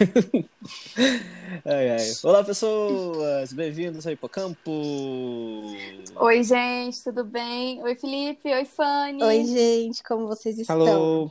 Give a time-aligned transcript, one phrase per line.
[1.64, 2.12] ai, ai.
[2.22, 3.52] Olá, pessoas!
[3.52, 4.70] Bem-vindos ao Hipocampo!
[6.16, 7.82] Oi, gente, tudo bem?
[7.82, 8.48] Oi, Felipe.
[8.50, 9.22] Oi, Fanny.
[9.22, 10.80] Oi, gente, como vocês estão?
[10.80, 11.30] Alô!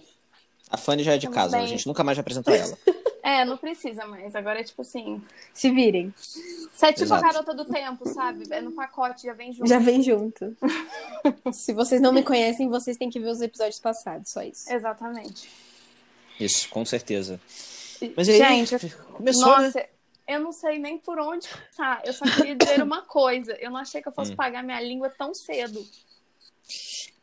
[0.70, 1.66] A Fanny já é de Estamos casa, bem.
[1.66, 2.78] a gente nunca mais vai apresentar ela.
[3.22, 4.34] É, não precisa mais.
[4.34, 5.22] Agora é tipo assim.
[5.54, 6.12] Se virem.
[6.18, 7.24] Você é tipo Exato.
[7.24, 8.46] a garota do tempo, sabe?
[8.50, 9.70] É no pacote, já vem junto.
[9.70, 10.58] Já vem junto.
[11.54, 14.74] Se vocês não me conhecem, vocês têm que ver os episódios passados, só isso.
[14.74, 15.48] Exatamente.
[16.40, 17.40] Isso, com certeza.
[18.16, 19.66] Mas aí, Gente, começou, né?
[19.66, 19.86] nossa,
[20.28, 22.02] eu não sei nem por onde começar.
[22.06, 23.54] Eu só queria dizer uma coisa.
[23.60, 24.36] Eu não achei que eu fosse Hum.
[24.36, 25.84] pagar minha língua tão cedo.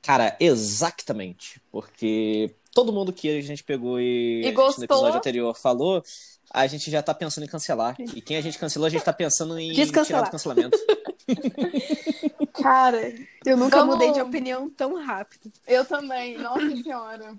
[0.02, 1.60] Cara, exatamente.
[1.70, 6.02] Porque todo mundo que a gente pegou e, E no episódio anterior falou,
[6.50, 7.96] a gente já tá pensando em cancelar.
[8.14, 10.78] E quem a gente cancelou, a gente tá pensando em tirar do cancelamento.
[12.62, 13.12] Cara,
[13.44, 15.52] Eu nunca Vamos- mudei de opinião tão rápido.
[15.66, 16.36] eu também.
[16.38, 17.34] Nossa Senhora.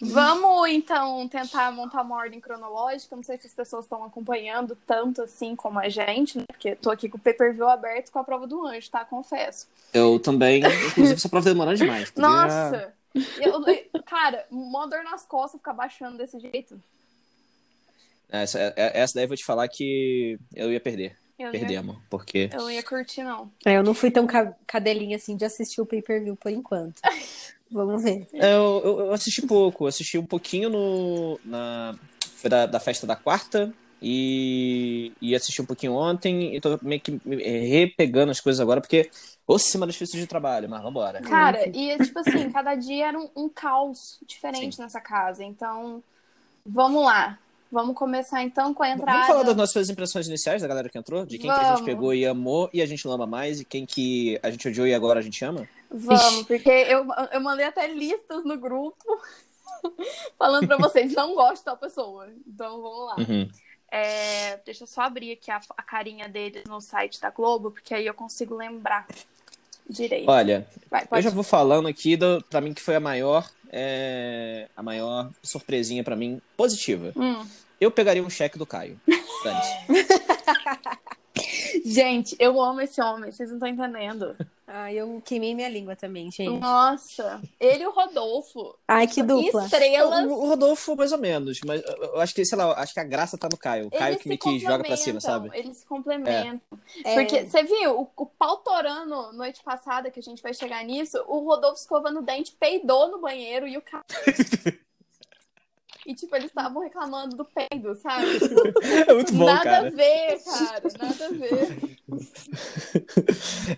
[0.00, 3.14] Vamos, então, tentar montar uma ordem cronológica.
[3.14, 6.44] Não sei se as pessoas estão acompanhando tanto assim como a gente, né?
[6.48, 9.04] Porque tô aqui com o pay-per-view aberto com a prova do anjo, tá?
[9.04, 9.68] Confesso.
[9.92, 12.10] Eu também, inclusive, essa prova demorando demais.
[12.10, 12.94] Podia- Nossa!
[13.40, 16.80] Eu- cara, mó dor nas costas ficar baixando desse jeito.
[18.28, 21.16] Essa, é- essa daí eu vou te falar que eu ia perder.
[21.38, 21.96] Eu não ia, Perdemos.
[22.10, 22.50] Porque.
[22.52, 23.50] eu não ia curtir, não.
[23.64, 27.00] É, eu não fui tão ca- cadelinha assim de assistir o pay-per-view por enquanto.
[27.70, 28.28] Vamos ver.
[28.32, 31.94] Eu, eu, eu assisti pouco, assisti um pouquinho no, na,
[32.36, 37.00] foi da, da festa da quarta e, e assisti um pouquinho ontem e tô meio
[37.00, 37.36] que me-
[37.68, 39.10] repegando as coisas agora, porque
[39.46, 41.20] ô semana difícil de trabalho, mas vambora.
[41.20, 45.42] Cara, e tipo assim, cada dia era um, um caos diferente nessa casa.
[45.42, 46.02] Então,
[46.66, 47.38] vamos lá.
[47.74, 49.10] Vamos começar então com a entrada.
[49.10, 51.26] Vamos falar das nossas impressões iniciais da galera que entrou?
[51.26, 51.84] De quem que a gente Vamos.
[51.84, 54.86] pegou e amou e a gente não ama mais, e quem que a gente odiou
[54.86, 55.68] e agora a gente ama?
[55.90, 59.04] Vamos, porque eu, eu mandei até listas no grupo
[60.38, 62.28] falando pra vocês, não gosto de tal pessoa.
[62.46, 63.16] Então vamos lá.
[63.18, 63.48] Uhum.
[63.90, 67.92] É, deixa eu só abrir aqui a, a carinha deles no site da Globo, porque
[67.92, 69.04] aí eu consigo lembrar
[69.90, 70.30] direito.
[70.30, 74.68] Olha, Vai, eu já vou falando aqui do, pra mim que foi a maior, é,
[74.76, 77.12] a maior surpresinha pra mim positiva.
[77.16, 77.44] Hum.
[77.80, 79.00] Eu pegaria um cheque do Caio.
[81.84, 84.36] Gente, eu amo esse homem, vocês não estão entendendo.
[84.66, 86.58] Ah, eu queimei minha língua também, gente.
[86.58, 88.74] Nossa, ele e o Rodolfo.
[88.88, 89.64] Ai, que dupla.
[89.64, 90.26] Estrelas.
[90.26, 93.04] O, o Rodolfo, mais ou menos, mas eu, acho que, sei lá, acho que a
[93.04, 93.88] graça tá no Caio.
[93.88, 95.50] O Caio Eles que se que joga pra cima, sabe?
[95.52, 96.60] Eles se complementam.
[97.04, 97.14] É.
[97.14, 101.22] Porque você viu, o, o pau torando noite passada, que a gente vai chegar nisso,
[101.26, 104.04] o Rodolfo escovando o dente peidou no banheiro e o cara.
[106.06, 108.26] E, tipo, eles estavam reclamando do peido, sabe?
[109.08, 109.90] É muito bom, nada a cara.
[109.90, 110.82] ver, cara.
[110.98, 111.76] Nada a ver.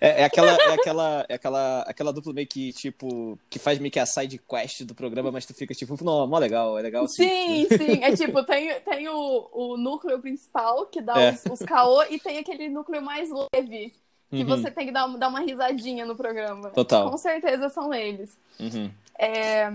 [0.01, 3.91] É, é aquela, é aquela, é aquela, aquela dupla meio que, tipo, que faz meio
[3.91, 7.07] que a side quest do programa, mas tu fica tipo, não, mó legal, é legal
[7.09, 7.25] sim.
[7.25, 8.03] Sim, sim.
[8.03, 11.31] É tipo, tem, tem o, o núcleo principal, que dá É.
[11.33, 13.95] os, os caô, e tem aquele núcleo mais leve,
[14.31, 16.71] que Uhum, você tem que dar, dar uma risadinha no programa.
[16.71, 17.11] Total.
[17.11, 18.37] Com certeza são eles.
[18.59, 18.91] uhum.
[19.19, 19.73] É,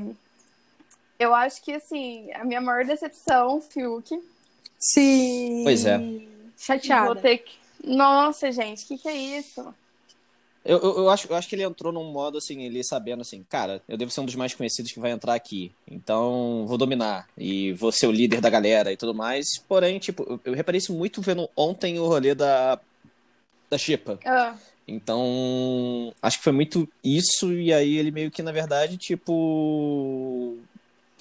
[1.22, 4.20] eu acho que, assim, a minha maior decepção, Fiuk.
[4.80, 5.62] Sim.
[5.64, 5.98] Pois é.
[5.98, 6.22] Vou
[6.58, 7.16] Chateada.
[7.22, 7.54] ter que.
[7.84, 9.74] Nossa, gente, o que, que é isso?
[10.64, 13.44] Eu, eu, eu acho, eu acho que ele entrou num modo assim, ele sabendo assim,
[13.50, 15.72] cara, eu devo ser um dos mais conhecidos que vai entrar aqui.
[15.90, 17.28] Então, vou dominar.
[17.36, 19.48] E vou ser o líder da galera e tudo mais.
[19.68, 22.80] Porém, tipo, eu, eu reparei isso muito vendo ontem o rolê da,
[23.72, 24.20] da Chipa.
[24.24, 24.56] Ah,
[24.88, 30.58] Então, acho que foi muito isso, e aí ele meio que, na verdade, tipo.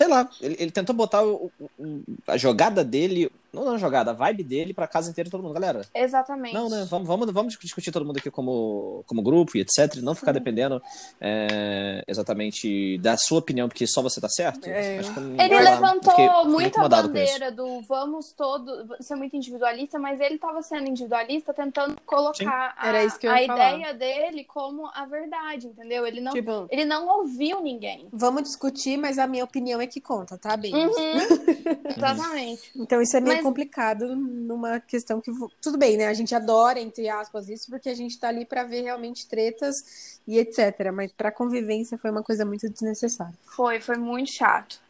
[0.00, 4.10] Sei lá, ele, ele tentou botar o- o- a jogada dele, não não a jogada,
[4.10, 5.54] a vibe dele pra casa inteira e todo mundo.
[5.54, 6.54] Galera, exatamente.
[6.54, 6.86] não, né?
[6.88, 9.96] Vamos, vamos, vamos discutir todo mundo aqui como, como grupo e etc.
[10.02, 10.80] Não ficar dependendo
[11.20, 14.66] é, exatamente da sua opinião, porque só você tá certo.
[14.68, 14.98] É.
[14.98, 17.26] Acho que eu não- Ele lá, levantou fiquei- fiquei muito a incomodado com isso.
[17.32, 22.88] bandeira do vamos todos ser muito individualista, mas ele estava sendo individualista tentando colocar a,
[22.88, 23.74] Era isso que eu a falar.
[23.78, 26.06] ideia dele como a verdade, entendeu?
[26.06, 28.08] Ele não, Tipo, ele não ouviu ninguém.
[28.12, 30.74] vamos discutir, mas a minha opinião é que conta, tá, bem?
[30.74, 30.90] Uhum,
[31.96, 32.70] exatamente.
[32.76, 35.30] Então isso é meio Mas- complicado numa questão que.
[35.60, 36.06] Tudo bem, né?
[36.06, 40.20] A gente adora, entre aspas, isso, porque a gente tá ali pra ver realmente tretas
[40.26, 40.90] e etc.
[40.92, 43.34] Mas pra convivência foi uma coisa muito desnecessária.
[43.42, 44.80] Foi, foi muito chato.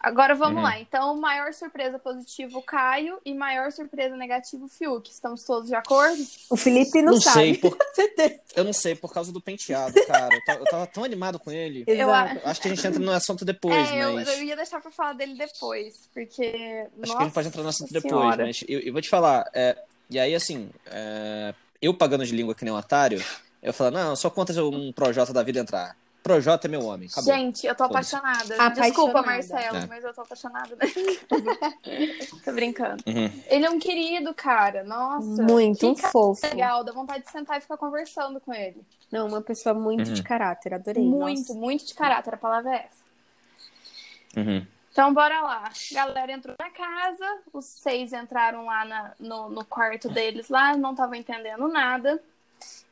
[0.00, 0.62] Agora vamos Uhum.
[0.62, 0.78] lá.
[0.78, 5.10] Então, maior surpresa positivo, Caio, e maior surpresa negativo, Fiuk.
[5.10, 6.24] Estamos todos de acordo?
[6.48, 7.34] O Felipe não, Não sabe.
[7.36, 7.76] sei, por-
[8.54, 10.34] eu não sei, por causa do penteado, cara.
[10.34, 11.82] Eu tava, eu tão animado com ele.
[11.86, 12.10] Eu.
[12.12, 14.28] Acho que a gente entra no assunto depois, é, eu, mas.
[14.28, 16.86] eu ia deixar pra falar dele depois, porque.
[17.02, 18.44] Acho que a gente pode entrar no assunto depois, Senhora.
[18.46, 19.50] mas eu, eu vou te falar.
[19.52, 19.76] é,
[20.10, 21.52] e aí, assim, é,
[21.82, 23.22] eu pagando de língua que nem um otário,
[23.62, 25.96] eu falo, não, só conta um Projota da vida entrar.
[26.22, 27.08] Projota é meu homem.
[27.10, 27.32] Acabou.
[27.34, 28.38] Gente, eu tô apaixonada.
[28.54, 28.80] Apaixonada.
[28.82, 29.86] Desculpa, Marcelo, É.
[29.86, 30.76] mas eu tô apaixonada.
[32.44, 33.02] Tô brincando.
[33.06, 33.42] Uhum.
[33.46, 34.84] Ele é um querido, cara.
[34.84, 35.42] Nossa.
[35.42, 36.44] Muito um fofo.
[36.46, 36.84] legal.
[36.84, 38.84] Dá vontade de sentar e ficar conversando com ele.
[39.10, 40.14] Não, uma pessoa muito Uhum.
[40.14, 41.02] de caráter, adorei.
[41.02, 41.54] muito, nossa.
[41.54, 42.34] muito de caráter.
[42.34, 44.40] A palavra é essa.
[44.40, 44.66] Uhum.
[44.92, 45.64] Então, bora lá.
[45.64, 50.76] A galera entrou na casa, os seis entraram lá na- no, no quarto deles lá,
[50.76, 52.22] não estavam entendendo nada.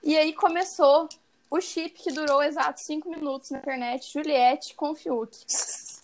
[0.02, 1.08] E aí começou
[1.50, 5.36] o chip que durou exatos cinco minutos na internet, Juliette com Fiuk.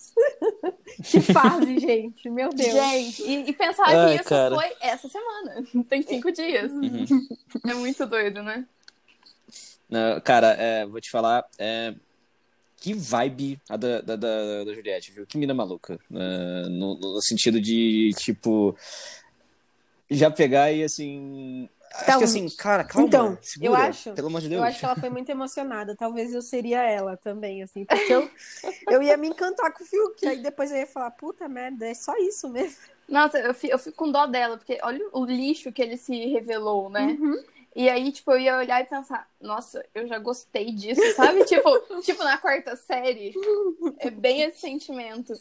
[1.04, 2.28] Que fase, gente.
[2.28, 2.70] Meu Deus.
[2.70, 4.54] Gente, e, e pensar Ai, que isso cara.
[4.54, 5.64] foi essa semana.
[5.88, 6.70] Tem cinco dias.
[6.70, 7.26] Uhum.
[7.66, 8.66] É muito doido, né?
[9.88, 11.46] Não, cara, é, vou te falar.
[11.58, 11.94] é,
[12.76, 15.24] que vibe a da, da, da, da Juliette, viu?
[15.24, 16.00] Que mina maluca.
[16.10, 16.64] né?
[16.68, 18.76] no, no sentido de, tipo.
[20.10, 21.68] Já pegar e assim.
[21.94, 23.06] Acho Então, que assim, cara, calma.
[23.06, 24.60] então, segura, eu acho- Pelo amor de Deus.
[24.60, 25.94] Eu acho que ela foi muito emocionada.
[25.96, 27.84] Talvez eu seria ela também, assim.
[27.84, 28.28] Porque eu,
[28.90, 30.26] eu ia me encantar com o Fiuk.
[30.26, 32.76] Aí depois eu ia falar, puta merda, é só isso mesmo.
[33.08, 36.14] Nossa, eu fico, eu fico com dó dela, porque olha o lixo que ele se
[36.26, 37.06] revelou, né?
[37.20, 37.36] Uhum.
[37.74, 41.44] E aí, tipo, eu ia olhar e pensar, nossa, eu já gostei disso, sabe?
[41.46, 41.70] tipo,
[42.02, 43.34] tipo, na quarta série.
[43.98, 45.32] É bem esse sentimento.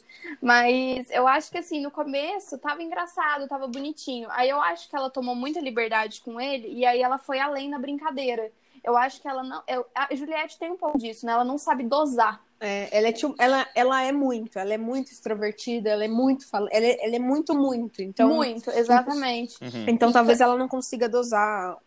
[0.42, 4.28] Mas eu acho que assim, no começo tava engraçado, tava bonitinho.
[4.32, 7.70] Aí eu acho que ela tomou muita liberdade com ele e aí ela foi além
[7.70, 8.52] na brincadeira.
[8.84, 9.62] Eu acho que ela não.
[9.68, 11.34] eu- a Juliette tem um pouco disso, né?
[11.34, 12.42] Ela não sabe dosar.
[12.60, 16.70] É, ela, é, ela, ela é muito, ela é muito extrovertida, ela é muito, fala-
[16.72, 18.02] ela é, ela é muito, muito.
[18.04, 19.56] Então, Muito, exatamente.
[19.64, 19.86] Uhum.
[19.88, 21.78] então talvez ela não consiga dosar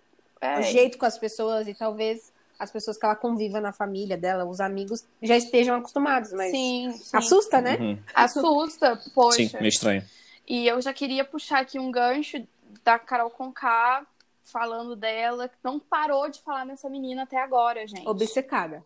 [0.41, 0.59] É.
[0.59, 4.45] o jeito com as pessoas e talvez as pessoas que ela conviva na família dela,
[4.45, 7.17] os amigos, já estejam acostumados, mas Sim, sim.
[7.17, 7.77] assusta, né?
[7.77, 7.99] Uhum.
[8.15, 9.37] Assusta, poxa.
[9.37, 10.05] Sim, meio estranho.
[10.47, 12.47] E eu já queria puxar aqui um gancho
[12.85, 14.07] da Carol Conká
[14.45, 18.07] falando dela, que não parou de falar nessa menina até agora, gente.
[18.07, 18.85] Obcecada.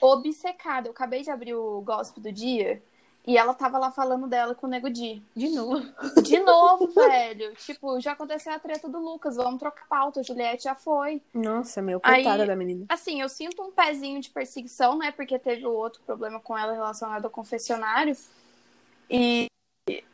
[0.00, 0.88] Obcecada.
[0.88, 2.80] Eu acabei de abrir o Gospel do Dia
[3.26, 5.22] e ela tava lá falando dela com o Nego Di.
[5.36, 5.82] De novo.
[6.22, 7.54] De novo, velho.
[7.56, 10.20] Tipo, já aconteceu a treta do Lucas, vamos trocar pauta.
[10.20, 11.22] A Juliette já foi.
[11.34, 12.86] Nossa, meu, Aí- coitada da menina.
[12.88, 15.12] Assim, eu sinto um pezinho de perseguição, né?
[15.12, 18.16] Porque teve o outro problema com ela relacionado ao confessionário.
[19.08, 19.48] E,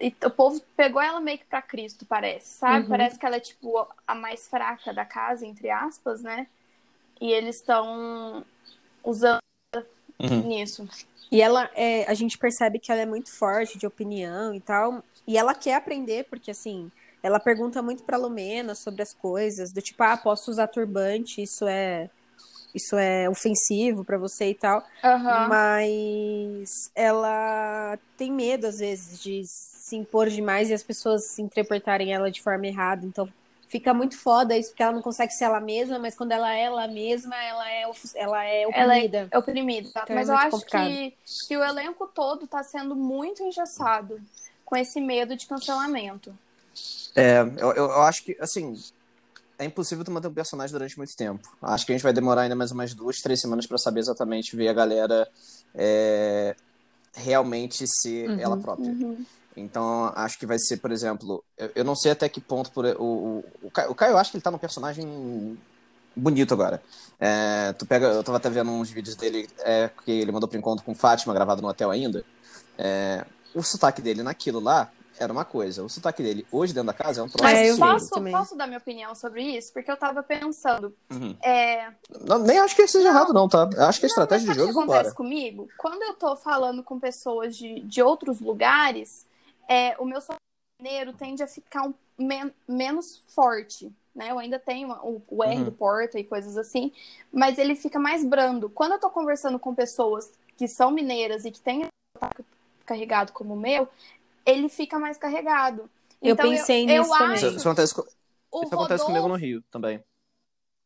[0.01, 2.85] e o povo pegou ela meio que pra Cristo, parece, sabe?
[2.85, 2.89] Uhum.
[2.91, 6.47] Parece que ela é, tipo, a mais fraca da casa, entre aspas, né?
[7.21, 8.45] E eles estão
[9.05, 9.39] usando
[10.21, 10.49] Uhum.
[10.49, 10.89] nisso.
[11.31, 15.03] E ela, é, a gente percebe que ela é muito forte de opinião e tal.
[15.27, 16.89] E ela quer aprender, porque assim,
[17.23, 21.67] ela pergunta muito pra Lumena sobre as coisas, do tipo, ah, posso usar turbante, isso
[21.67, 22.09] é.
[22.75, 24.85] Isso é ofensivo pra você e tal.
[25.03, 25.49] Aham.
[25.49, 32.13] Mas ela tem medo, às vezes, de se impor demais e as pessoas se interpretarem
[32.13, 33.07] ela de forma errada.
[33.07, 33.27] Então
[33.79, 36.63] fica muito foda isso, porque ela não consegue ser ela mesma, mas quando ela é
[36.63, 39.29] ela mesma, ela é, of- ela é Ela é oprimida.
[39.37, 39.91] oprimida.
[39.93, 40.01] tá?
[40.05, 40.89] Então é Mas eu muito acho complicado.
[40.91, 41.17] que,
[41.49, 44.21] que o elenco todo tá sendo muito engessado
[44.65, 46.37] com esse medo de cancelamento.
[47.15, 48.75] É, eu, eu, eu acho que, assim,
[49.59, 51.47] é impossível tu manter um personagem durante muito tempo.
[51.63, 54.57] Acho que a gente vai demorar ainda mais umas duas, três semanas pra saber exatamente
[54.57, 55.29] ver a galera
[55.75, 56.55] é,
[57.15, 58.41] realmente ser Uhum.
[58.41, 58.89] ela própria.
[58.91, 59.25] Uhum.
[59.57, 62.85] Então, acho que vai ser, por exemplo, eu, eu não sei até que ponto por,
[62.85, 65.59] o, o, o, Caio, o Caio, eu acho que ele tá num personagem
[66.15, 66.83] bonito agora.
[67.19, 70.59] É, tu pega, eu tava até vendo uns vídeos dele é, que ele mandou pro
[70.59, 72.25] encontro com Fátima, gravado no hotel ainda.
[72.79, 73.25] É,
[73.55, 75.83] o sotaque dele naquilo lá era uma coisa.
[75.83, 78.33] O sotaque dele hoje dentro da casa é um troço Mas É, posso, também.
[78.33, 79.73] posso dar minha opinião sobre isso?
[79.73, 80.95] Porque eu tava pensando.
[81.11, 81.35] Uhum.
[81.43, 81.89] É,
[82.27, 83.69] Não, nem acho que isso seja errado, não, tá?
[83.73, 84.99] Eu acho que a estratégia Mas de jogo o que vambora.
[85.01, 85.69] acontece comigo?
[85.79, 89.25] Quando eu tô falando com pessoas de, de outros lugares,
[89.69, 90.21] é, o meu
[90.81, 93.93] mineiro tende a ficar um, men- menos forte.
[94.15, 94.31] Né?
[94.31, 95.65] Eu ainda tenho o, o R Uhum.
[95.65, 96.93] do Porta e coisas assim,
[97.33, 98.71] mas ele fica mais brando.
[98.71, 102.45] Quando eu tô conversando com pessoas que são mineiras e que têm sotaque
[102.87, 103.89] carregado como o meu,
[104.47, 105.91] ele fica mais carregado.
[106.23, 107.35] Eu Então, pensei eu, nisso eu também.
[107.35, 107.95] Isso, acho isso acontece,
[108.61, 110.03] isso acontece comigo Rodolfo no Rio também.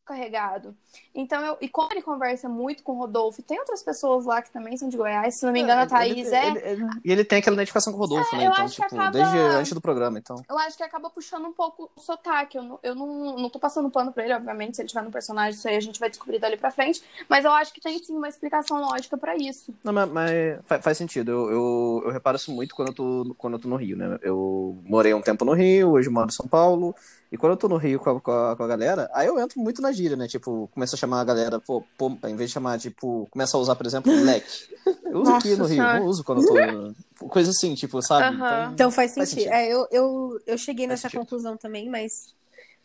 [0.05, 0.75] Carregado.
[1.13, 4.51] Então, eu, e como ele conversa muito com o Rodolfo, tem outras pessoas lá que
[4.51, 6.47] também são de Goiás, se não me engano, a Thaís ele, é.
[6.47, 8.47] ele- ele- E ele tem aquela identificação com o Rodolfo, É, né?
[8.47, 10.41] eu Então, acho que tipo, acaba- desde antes do programa, então.
[10.49, 12.57] Eu acho que acaba puxando um pouco o sotaque.
[12.57, 15.11] Eu não, eu não, não tô passando pano pra ele, obviamente, se ele tiver no
[15.11, 17.01] personagem, isso aí a gente vai descobrir dali pra frente.
[17.29, 19.73] Mas eu acho que tem sim uma explicação lógica pra isso.
[19.83, 21.31] Não, mas, mas fa- faz sentido.
[21.31, 24.17] Eu, eu, eu reparo isso muito quando eu, tô, quando eu tô no Rio, né?
[24.21, 26.95] Eu morei um tempo no Rio, hoje moro em São Paulo.
[27.31, 29.39] E quando eu tô no Rio com a, com a, com a galera, aí eu
[29.39, 30.27] entro muito na gíria, né?
[30.27, 33.59] Tipo, começo a chamar a galera, pô, pô, em vez de chamar, tipo, começa a
[33.59, 34.67] usar, por exemplo, leque.
[35.05, 35.99] Eu uso Nossa aqui no Rio, Senhora.
[35.99, 37.27] não uso quando eu tô.
[37.29, 38.35] Coisa assim, tipo, sabe?
[38.35, 38.71] Aham.
[38.73, 39.43] Então faz Faz sentido.
[39.45, 39.53] sentido.
[39.53, 41.19] É, eu, eu, eu cheguei Faz nessa sentido.
[41.21, 42.35] conclusão também, mas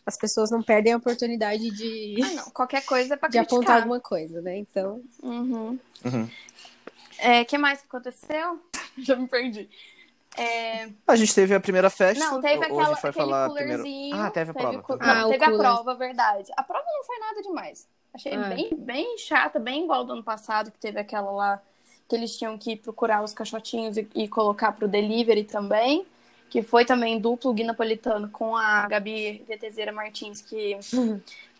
[0.05, 2.50] as pessoas não perdem a oportunidade de, Ah, não.
[2.50, 3.59] Qualquer coisa é pra de criticar.
[3.59, 4.57] apontar alguma coisa, né?
[4.59, 5.76] Então, Uhum.
[6.05, 6.31] Uhum.
[7.19, 8.61] É, que mais que aconteceu?
[8.99, 9.69] Já me perdi.
[10.38, 10.88] É...
[11.07, 12.25] A gente teve a primeira festa.
[12.25, 13.83] Não, teve aquela, aquele falar coolerzinho.
[13.85, 14.16] primeiro?
[14.26, 14.83] Ah, teve a prova.
[14.83, 16.50] cu- Ah, não, teve a prova, verdade.
[16.57, 17.88] A prova não foi nada demais.
[18.14, 18.49] Achei Ah.
[18.49, 21.62] bem, bem chata, bem igual do ano passado, que teve aquela lá
[22.09, 26.07] que eles tinham que procurar os caixotinhos e, e colocar pro delivery também.
[26.49, 30.78] Que foi também duplo Gui Napolitano com a Gabi VTZera Martins que,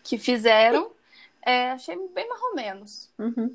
[0.01, 0.89] que fizeram.
[1.45, 3.09] É, achei bem mais ou menos.
[3.19, 3.53] Uhum.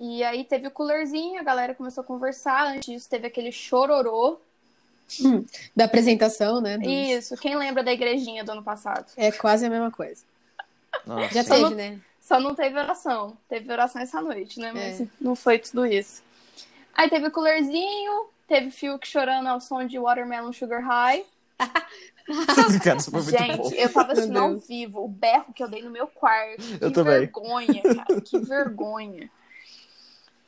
[0.00, 2.68] E aí teve o coolerzinho, a galera começou a conversar.
[2.68, 4.38] Antes disso, teve aquele chororô.
[5.74, 6.76] Da apresentação, né?
[6.78, 9.06] dos- Isso, quem lembra da igrejinha do ano passado?
[9.16, 10.22] É quase a mesma coisa.
[11.06, 11.32] Nossa.
[11.34, 11.98] Já Só teve, não- né?
[12.20, 13.36] Só não teve oração.
[13.48, 14.70] Teve oração essa noite, né?
[14.72, 15.06] Mas É.
[15.20, 16.22] não foi tudo isso.
[16.94, 21.24] Aí teve o coolerzinho, teve Fiuk chorando ao som de Watermelon Sugar High.
[22.84, 23.70] Cara, Gente, bom.
[23.74, 26.62] eu tava assistindo ao vivo, o berro que eu dei no meu quarto.
[26.78, 27.20] Eu que também.
[27.20, 28.20] vergonha, cara.
[28.20, 29.30] Que vergonha.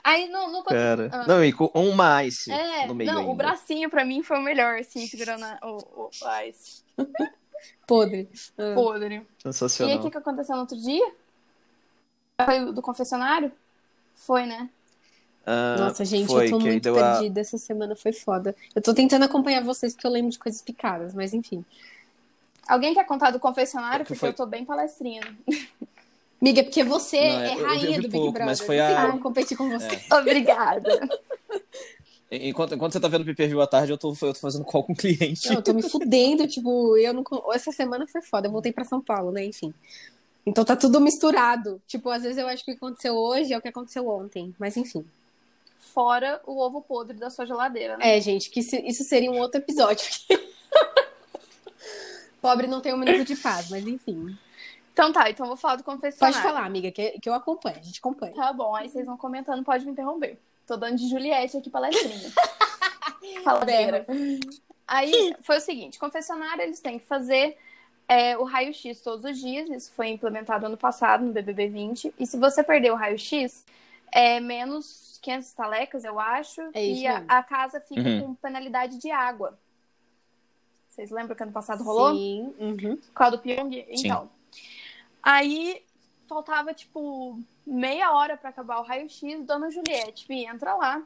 [0.03, 1.09] Aí no, no Cara.
[1.13, 1.27] Ah.
[1.27, 1.93] Não, e com um
[2.25, 3.31] ice É, no meio não, ainda.
[3.33, 5.77] o bracinho pra mim foi o melhor, assim, segurando a- o,
[6.07, 6.11] o
[6.49, 6.83] ice.
[7.87, 8.29] Podre.
[8.57, 8.75] Ah.
[8.75, 9.15] Podre.
[9.15, 9.97] E aí, Sensacional.
[9.99, 11.13] o que, que aconteceu no outro dia?
[12.45, 13.53] Foi do confessionário?
[14.15, 14.69] Foi, né?
[15.45, 17.41] Ah, Nossa, gente, foi, eu tô muito deu a- perdida.
[17.41, 18.55] Essa semana foi foda.
[18.75, 21.65] Eu tô tentando acompanhar vocês porque eu lembro de coisas picadas, mas enfim.
[22.69, 24.03] Alguém quer contar do confessionário?
[24.03, 25.23] É que Porque foi- eu tô bem palestrinha.
[26.41, 28.47] Miga, porque você Não, é eu- eu rainha vi do Big pouco, Brother.
[28.47, 30.01] mas foi não tem a- como competir com você.
[30.13, 30.89] Obrigada.
[32.33, 34.85] Enquanto, enquanto você tá vendo o pay-per-view à tarde, eu tô, eu tô fazendo call
[34.85, 35.49] com o cliente.
[35.49, 37.25] Não, eu tô me fudendo, tipo, eu não.
[37.53, 39.45] Essa semana foi foda, eu voltei pra São Paulo, né?
[39.45, 39.75] Enfim.
[40.47, 41.83] Então tá tudo misturado.
[41.89, 44.55] Tipo, às vezes eu acho que o que aconteceu hoje é o que aconteceu ontem.
[44.61, 45.05] Mas enfim.
[45.93, 48.17] Fora o ovo podre da sua geladeira, né?
[48.17, 50.07] É, gente, que isso, isso seria um outro episódio.
[52.41, 54.37] Pobre não tem um minuto de paz, mas enfim.
[55.01, 56.35] Então tá, então eu vou falar do confessionário.
[56.39, 58.35] Pode falar, amiga, que, que eu acompanho, a gente acompanha.
[58.35, 60.39] Tá bom, aí vocês vão comentando, pode me interromper.
[60.67, 62.31] Tô dando de Juliette aqui palestrinha.
[63.43, 64.07] Faladeira.
[64.87, 67.57] Aí foi o seguinte: confessionário eles têm que fazer
[68.07, 69.71] é, o raio-x todos os dias.
[69.71, 72.15] Isso foi implementado ano passado no BBB 20.
[72.19, 73.65] E se você perder o raio-x,
[74.13, 76.61] é menos 500 estalecas, eu acho.
[76.75, 78.27] É isso e a, a casa fica Uhum.
[78.27, 79.59] com penalidade de água.
[80.91, 82.15] Vocês lembram que ano passado rolou?
[82.15, 82.55] Sim.
[82.61, 82.99] uhum.
[83.15, 83.87] Causa do Pyong?
[83.89, 84.29] Então.
[85.23, 85.83] Aí
[86.27, 89.45] faltava, tipo, meia hora pra acabar o raio-x.
[89.45, 91.03] Dona Juliette me entra lá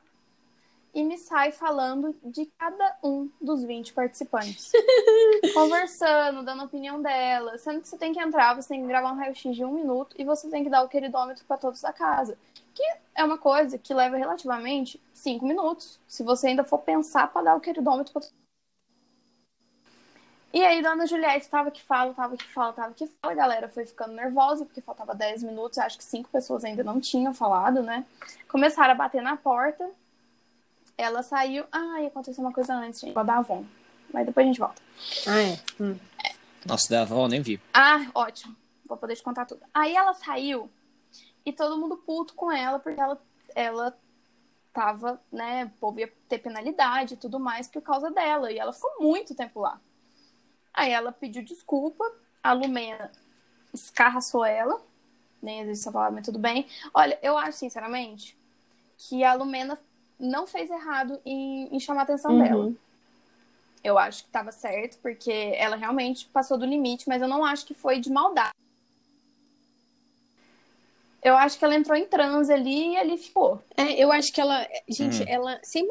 [0.94, 4.70] e me sai falando de cada um dos 20 participantes.
[5.52, 7.58] Conversando, dando a opinião dela.
[7.58, 10.14] Sendo que você tem que entrar, você tem que gravar um raio-x de um minuto
[10.16, 12.38] e você tem que dar o queridômetro pra todos da casa.
[12.72, 12.82] Que
[13.14, 15.98] é uma coisa que leva relativamente cinco minutos.
[16.06, 18.22] Se você ainda for pensar pra dar o queridômetro pra
[20.54, 23.32] e aí, Dona Juliette tava que fala, tava que fala, tava que fala.
[23.32, 25.78] A galera foi ficando nervosa, porque faltava 10 minutos.
[25.78, 28.06] Acho que cinco pessoas ainda não tinham falado, né?
[28.46, 29.90] Começaram a bater na porta.
[30.96, 31.64] Ela saiu.
[31.72, 33.12] Ah, ia acontecer uma coisa antes, gente.
[33.12, 33.64] Vou dar Avon.
[34.12, 34.80] Mas depois a gente volta.
[35.26, 35.58] Ah, é.
[35.82, 35.98] Hum.
[36.64, 37.60] Nossa, da nem vi.
[37.74, 38.54] Ah, ótimo.
[38.86, 39.60] Vou poder te contar tudo.
[39.74, 40.70] Aí ela saiu
[41.44, 43.20] e todo mundo puto com ela, porque ela,
[43.56, 43.98] ela
[44.72, 45.64] tava, né?
[45.64, 48.52] O povo ia ter penalidade e tudo mais por causa dela.
[48.52, 49.80] E ela ficou muito tempo lá.
[50.74, 52.04] Aí ela pediu desculpa,
[52.42, 53.10] a Lumena
[53.72, 54.82] escarraçou ela.
[55.40, 56.66] Nem existe essa palavra, mas tudo bem.
[56.92, 58.36] Olha, eu acho, sinceramente,
[58.98, 59.78] que a Lumena
[60.18, 62.64] não fez errado em, em chamar a atenção dela.
[62.64, 62.76] Uhum.
[63.82, 67.66] Eu acho que tava certo, porque ela realmente passou do limite, mas eu não acho
[67.66, 68.52] que foi de maldade.
[71.22, 73.62] Eu acho que ela entrou em transe ali e ali ficou.
[73.76, 74.66] É, eu acho que ela.
[74.88, 75.26] Gente, Hum.
[75.26, 75.60] ela.
[75.62, 75.88] Sem,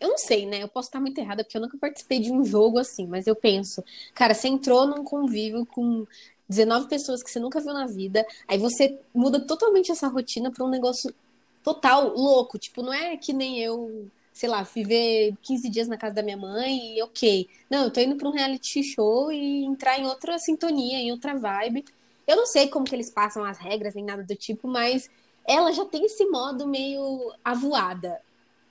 [0.00, 0.62] eu não sei, né?
[0.62, 3.36] Eu posso estar muito errada, porque eu nunca participei de um jogo assim, mas eu
[3.36, 6.06] penso, cara, você entrou num convívio com
[6.48, 10.64] 19 pessoas que você nunca viu na vida, aí você muda totalmente essa rotina pra
[10.64, 11.14] um negócio
[11.62, 12.58] total louco.
[12.58, 16.36] Tipo, não é que nem eu, sei lá, viver 15 dias na casa da minha
[16.36, 17.48] mãe e ok.
[17.68, 21.36] Não, eu tô indo pra um reality show e entrar em outra sintonia, em outra
[21.36, 21.84] vibe.
[22.26, 25.10] Eu não sei como que eles passam as regras nem nada do tipo, mas
[25.46, 28.20] ela já tem esse modo meio avoada.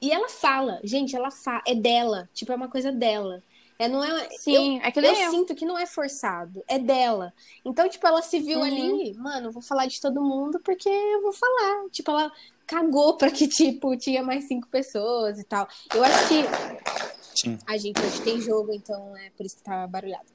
[0.02, 3.44] E ela fala, gente, ela fala, é dela, tipo, é uma coisa dela.
[3.78, 5.32] É, não é, Sim, é que eu, nem eu.
[5.32, 7.34] sinto que não é forçado, é dela.
[7.64, 8.66] Então, tipo, ela se viu Uhum.
[8.66, 11.90] ali, mano, vou falar de todo mundo porque eu vou falar.
[11.90, 12.32] Tipo, ela
[12.68, 15.66] cagou pra que, tipo, tinha mais cinco pessoas e tal.
[15.96, 16.44] Eu acho que.
[17.36, 17.58] Sim.
[17.66, 20.28] A gente hoje tem jogo, então é por isso que tá barulhado.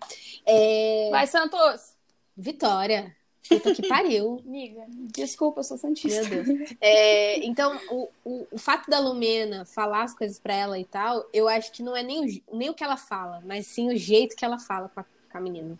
[0.46, 1.08] É...
[1.10, 1.94] Vai, Santos!
[2.34, 3.14] Vitória.
[3.48, 4.40] Puta que pariu.
[4.46, 6.28] Amiga, desculpa, eu sou santista.
[6.28, 6.70] Meu Deus.
[6.80, 11.24] É, então, o, o, o fato da Lumena falar as coisas pra ela e tal,
[11.32, 13.96] eu acho que não é nem o, nem o que ela fala, mas sim o
[13.96, 15.78] jeito que ela fala com a, com a menina.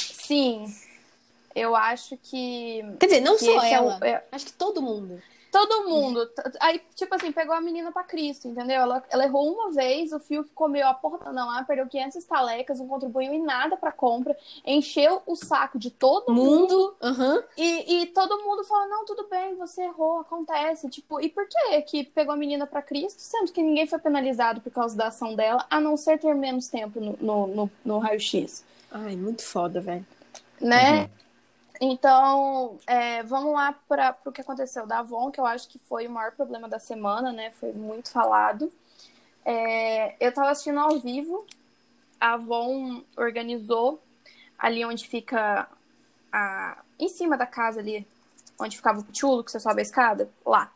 [0.00, 0.64] Sim,
[1.54, 2.82] eu acho que.
[2.98, 3.98] Quer dizer, não que só é o- ela.
[4.02, 5.22] é- Acho que todo mundo.
[5.54, 6.28] Todo mundo.
[6.58, 8.82] Aí, tipo assim, pegou a menina pra Cristo, entendeu?
[8.82, 12.16] Ela, ela errou uma vez, o fio que comeu a porra toda lá, perdeu 500
[12.16, 16.96] estalecas, não contribuiu em nada pra compra, encheu o saco de todo mundo.
[17.00, 17.40] Uhum.
[17.56, 20.90] E, e todo mundo falou: não, tudo bem, você errou, acontece.
[20.90, 24.60] Tipo, e por que que pegou a menina pra Cristo, sendo que ninguém foi penalizado
[24.60, 27.98] por causa da ação dela, a não ser ter menos tempo no, no, no, no
[28.00, 28.64] raio-x?
[28.90, 30.04] Ai, muito foda, velho.
[30.60, 31.02] Né?
[31.02, 31.23] Uhum.
[31.80, 36.06] Então, é, vamos lá para o que aconteceu da Avon, que eu acho que foi
[36.06, 37.50] o maior problema da semana, né?
[37.52, 38.72] Foi muito falado.
[39.44, 41.44] É, eu estava assistindo ao vivo,
[42.20, 44.00] a Avon organizou
[44.58, 45.68] ali onde fica
[46.32, 48.06] a, em cima da casa ali,
[48.58, 50.72] onde ficava o chulo, que você sobe a escada, lá.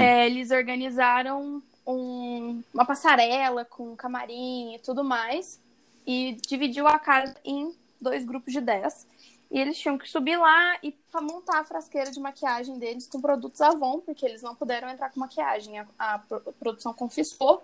[0.00, 5.60] É, eles organizaram um- uma passarela com camarim e tudo mais
[6.06, 9.06] e dividiu a casa em dois grupos de 10.
[9.52, 13.60] E eles tinham que subir lá e montar a frasqueira de maquiagem deles com produtos
[13.60, 15.78] Avon, porque eles não puderam entrar com maquiagem.
[15.78, 17.62] A, a pro- a produção confiscou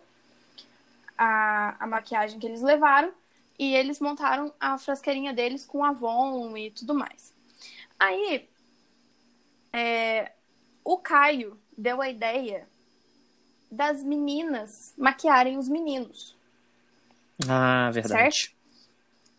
[1.16, 3.10] a, a maquiagem que eles levaram
[3.58, 7.32] e eles montaram a frasqueirinha deles com Avon e tudo mais.
[7.98, 8.48] Aí,
[9.72, 10.32] é,
[10.84, 12.68] o Caio deu a ideia
[13.70, 16.36] das meninas maquiarem os meninos.
[17.48, 18.57] Ah, verdade.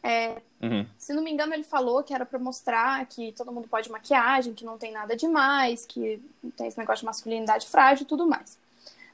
[0.02, 0.86] É, Uhum.
[0.98, 4.54] se não me engano, ele falou que era pra mostrar que todo mundo pode maquiagem,
[4.54, 6.22] que não tem nada demais, que
[6.56, 8.58] tem esse negócio de masculinidade frágil e tudo mais.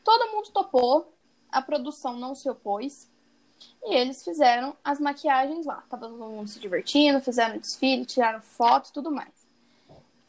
[0.04, 1.12] Todo mundo topou,
[1.52, 3.08] a produção não se opôs,
[3.84, 5.84] e eles fizeram as maquiagens lá.
[5.90, 9.34] Tava todo mundo se divertindo, fizeram desfile, tiraram foto e tudo mais.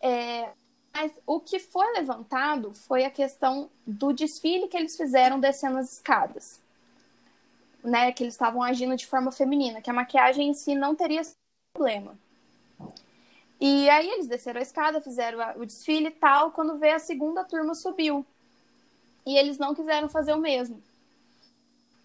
[0.01, 0.51] É,
[0.95, 5.93] mas o que foi levantado foi a questão do desfile que eles fizeram descendo as
[5.95, 6.61] escadas
[7.87, 11.23] né, que eles estavam agindo de forma feminina, que a maquiagem em si não teria
[11.73, 12.19] problema.
[13.61, 17.45] E aí eles desceram a escada, fizeram o desfile e tal, quando veio a segunda
[17.45, 18.27] turma subiu.
[19.25, 20.83] E eles não quiseram fazer o mesmo.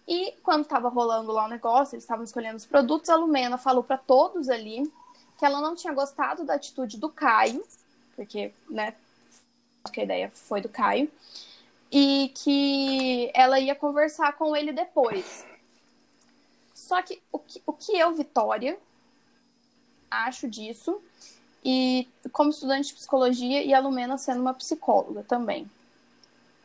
[0.06, 3.82] E quando estava rolando lá o negócio, eles estavam escolhendo os produtos, a Lumena falou
[3.82, 4.90] para todos ali
[5.38, 7.64] que ela não tinha gostado da atitude do Caio,
[8.14, 8.94] porque, né,
[9.92, 11.10] que a ideia foi do Caio,
[11.90, 15.44] e que ela ia conversar com ele depois.
[16.82, 18.76] Só que o que, o que eu, Vitória,
[20.10, 21.00] acho disso,
[21.64, 25.70] e como estudante de psicologia e a Lumena sendo uma psicóloga também.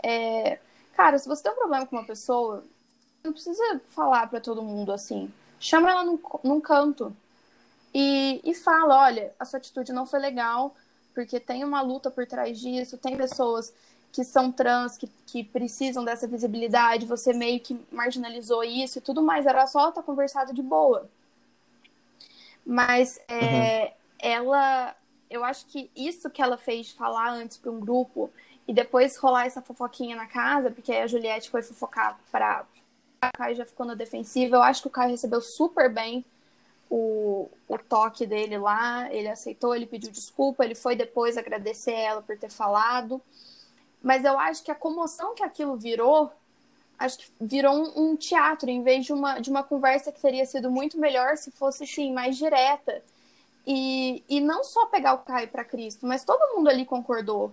[0.01, 0.59] É,
[0.95, 2.63] cara, se você tem um problema com uma pessoa,
[3.23, 5.31] não precisa falar pra todo mundo assim.
[5.59, 7.15] Chama ela num, num canto
[7.93, 10.75] e, e fala: olha, a sua atitude não foi legal,
[11.13, 13.71] porque tem uma luta por trás disso, tem pessoas
[14.17, 19.21] que são trans, que, que precisam dessa visibilidade, você meio que marginalizou isso e tudo
[19.21, 19.45] mais.
[19.45, 21.07] Era só estar conversado de boa.
[22.65, 24.95] Mas é, ela,
[25.29, 28.31] eu acho que isso que ela fez de falar antes para um grupo
[28.67, 32.65] e depois rolar essa fofoquinha na casa, porque aí a Juliette foi fofocar para
[33.21, 34.55] o Caio já ficou na defensiva.
[34.55, 36.25] Eu acho que o Caio recebeu super bem
[36.89, 39.13] o, o toque dele lá.
[39.13, 43.21] Ele aceitou, ele pediu desculpa, ele foi depois agradecer ela por ter falado.
[44.01, 46.31] Mas eu acho que a comoção que aquilo virou,
[46.99, 50.45] acho que virou um, um teatro, em vez de uma, de uma conversa que teria
[50.45, 53.03] sido muito melhor se fosse, assim, mais direta.
[53.67, 57.51] E, e não só pegar o Caio para Cristo, mas todo mundo ali concordou.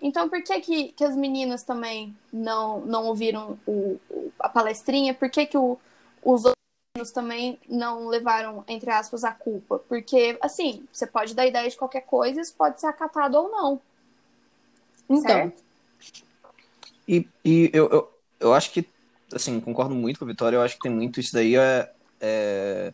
[0.00, 5.14] Então, por que, que, que as meninas também não, não ouviram o, o- a palestrinha?
[5.14, 5.78] Por que, que o,
[6.22, 9.78] os outros também não levaram, entre aspas, a culpa?
[9.88, 13.80] Porque, assim, você pode dar ideia de qualquer coisa, isso pode ser acatado ou não.
[15.14, 15.52] Então?
[17.08, 18.86] E, e eu, eu, eu acho que,
[19.32, 21.56] assim, concordo muito com a Vitória, eu acho que tem muito isso daí.
[21.56, 22.92] É, é...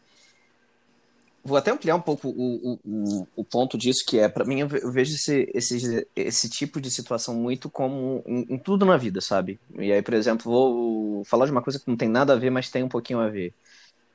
[1.42, 4.68] Vou até ampliar um pouco o, o, o, ponto disso, que é, para mim, eu
[4.68, 9.58] vejo esse, esse, esse tipo de situação muito como em, em tudo na vida, sabe?
[9.78, 12.50] E aí, por exemplo, vou falar de uma coisa que não tem nada a ver,
[12.50, 13.54] mas tem um pouquinho a ver.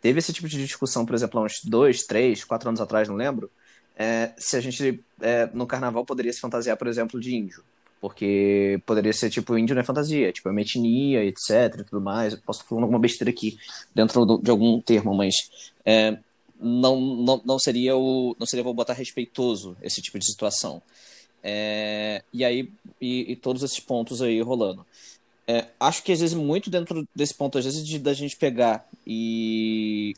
[0.01, 3.15] Teve esse tipo de discussão, por exemplo, há uns dois, três, quatro anos atrás, não
[3.15, 3.49] lembro,
[3.95, 7.63] é, se a gente, é, no carnaval, poderia se fantasiar, por exemplo, de índio.
[8.05, 11.99] Porque poderia ser tipo índio não é fantasia, tipo é uma etnia, etc e tudo
[11.99, 12.33] mais.
[12.33, 13.57] Eu posso estar falando alguma besteira aqui
[13.95, 15.33] dentro de algum termo, mas
[15.83, 16.15] é,
[16.59, 18.35] não, não, não seria o.
[18.39, 20.83] Não seria, vou botar respeitoso esse tipo de situação.
[21.41, 24.85] É, e aí, e, e todos esses pontos aí rolando.
[25.47, 28.87] É, acho que às vezes, muito dentro desse ponto, às vezes, de, da gente pegar
[29.05, 30.13] e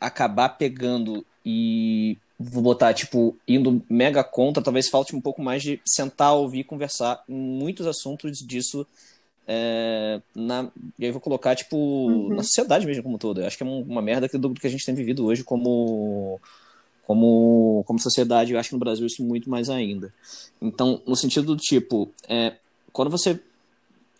[0.00, 5.80] acabar pegando e vou botar, tipo, indo mega contra, talvez falte um pouco mais de
[5.86, 8.86] sentar, ouvir, conversar em muitos assuntos disso.
[9.48, 10.68] é, na,
[10.98, 13.40] e aí vou colocar, tipo, na sociedade mesmo como todo.
[13.40, 15.44] Eu acho que é um- uma merda que, do que a gente tem vivido hoje
[15.44, 16.40] como,
[17.06, 20.12] Como, como sociedade, eu acho que no Brasil isso muito mais ainda.
[20.60, 22.54] Então, no sentido do tipo, é,
[22.92, 23.38] quando você.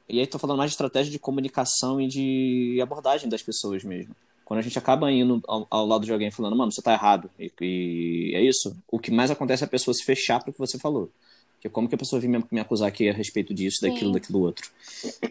[0.09, 4.15] E aí tô falando mais de estratégia de comunicação e de abordagem das pessoas mesmo.
[4.47, 7.29] Quando a gente acaba indo ao, ao lado de alguém falando, mano, você tá errado,
[7.37, 10.59] e, e, é isso, o que mais acontece é a pessoa se fechar pro que
[10.59, 11.11] você falou.
[11.55, 14.13] Porque como que a pessoa vem me, me acusar aqui a respeito disso, daquilo, Sim.
[14.13, 14.71] daquilo outro.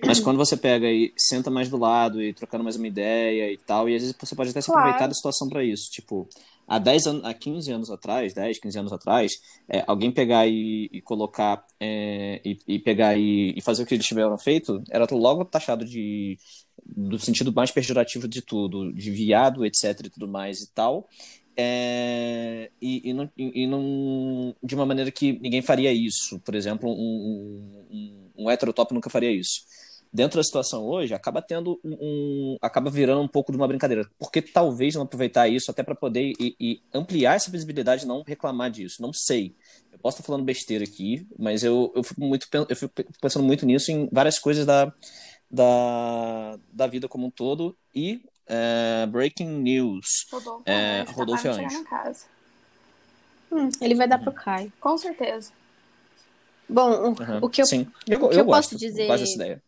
[0.06, 3.58] Mas quando você pega e senta mais do lado e trocando mais uma ideia e
[3.58, 4.82] tal, e às vezes você pode até se claro.
[4.82, 5.90] aproveitar da situação para isso.
[5.90, 6.28] Tipo,
[6.68, 10.90] há 10 anos, há 15 anos atrás, 10, 15 anos atrás, é, alguém pegar e,
[10.92, 15.08] e colocar é, e, e, pegar e, e, fazer o que eles tiveram feito, era
[15.12, 16.38] logo taxado de
[16.86, 21.08] do sentido mais pejorativo de tudo, de viado, etc e tudo mais e tal.
[21.58, 26.40] É, e, não, e não de uma maneira que ninguém faria isso.
[26.42, 29.62] Por exemplo, um, um, um heterotop nunca faria isso
[30.16, 34.10] dentro da situação hoje, acaba tendo um, um, acaba virando um pouco de uma brincadeira.
[34.18, 38.72] Porque talvez não aproveitar isso até para poder e, e, ampliar essa visibilidade, não reclamar
[38.72, 39.02] disso.
[39.02, 39.54] Não sei.
[39.92, 43.66] Eu posso estar falando besteira aqui, mas eu, eu fico muito eu fico pensando muito
[43.66, 44.92] nisso em várias coisas da,
[45.52, 50.06] da, da vida como um todo e é, breaking news.
[50.32, 51.86] Rodolfo, é, tá Rodolfo Anjo.
[53.52, 54.72] Hum, ele vai dar pro Caio.
[54.80, 55.52] Com certeza.
[56.70, 57.40] Bom, uhum.
[57.42, 57.86] o que eu, Sim.
[58.08, 59.08] eu, o que eu, eu gosto, posso dizer.
[59.08, 59.62] Gosto ideia.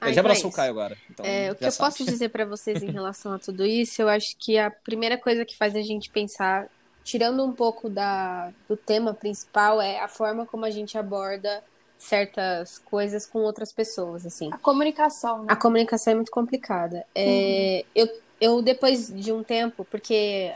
[0.00, 0.96] Ah, já então abraçou é o Caio agora.
[1.10, 1.90] Então é, o que eu sabe.
[1.90, 5.44] posso dizer para vocês em relação a tudo isso, eu acho que a primeira coisa
[5.44, 6.68] que faz a gente pensar,
[7.02, 11.62] tirando um pouco da, do tema principal, é a forma como a gente aborda
[11.98, 14.50] certas coisas com outras pessoas, assim.
[14.52, 15.46] A comunicação, né?
[15.48, 17.04] A comunicação é muito complicada.
[17.14, 17.90] É, uhum.
[17.94, 20.52] eu, eu, depois de um tempo, porque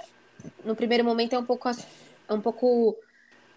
[0.65, 2.97] no primeiro momento é um pouco, é um pouco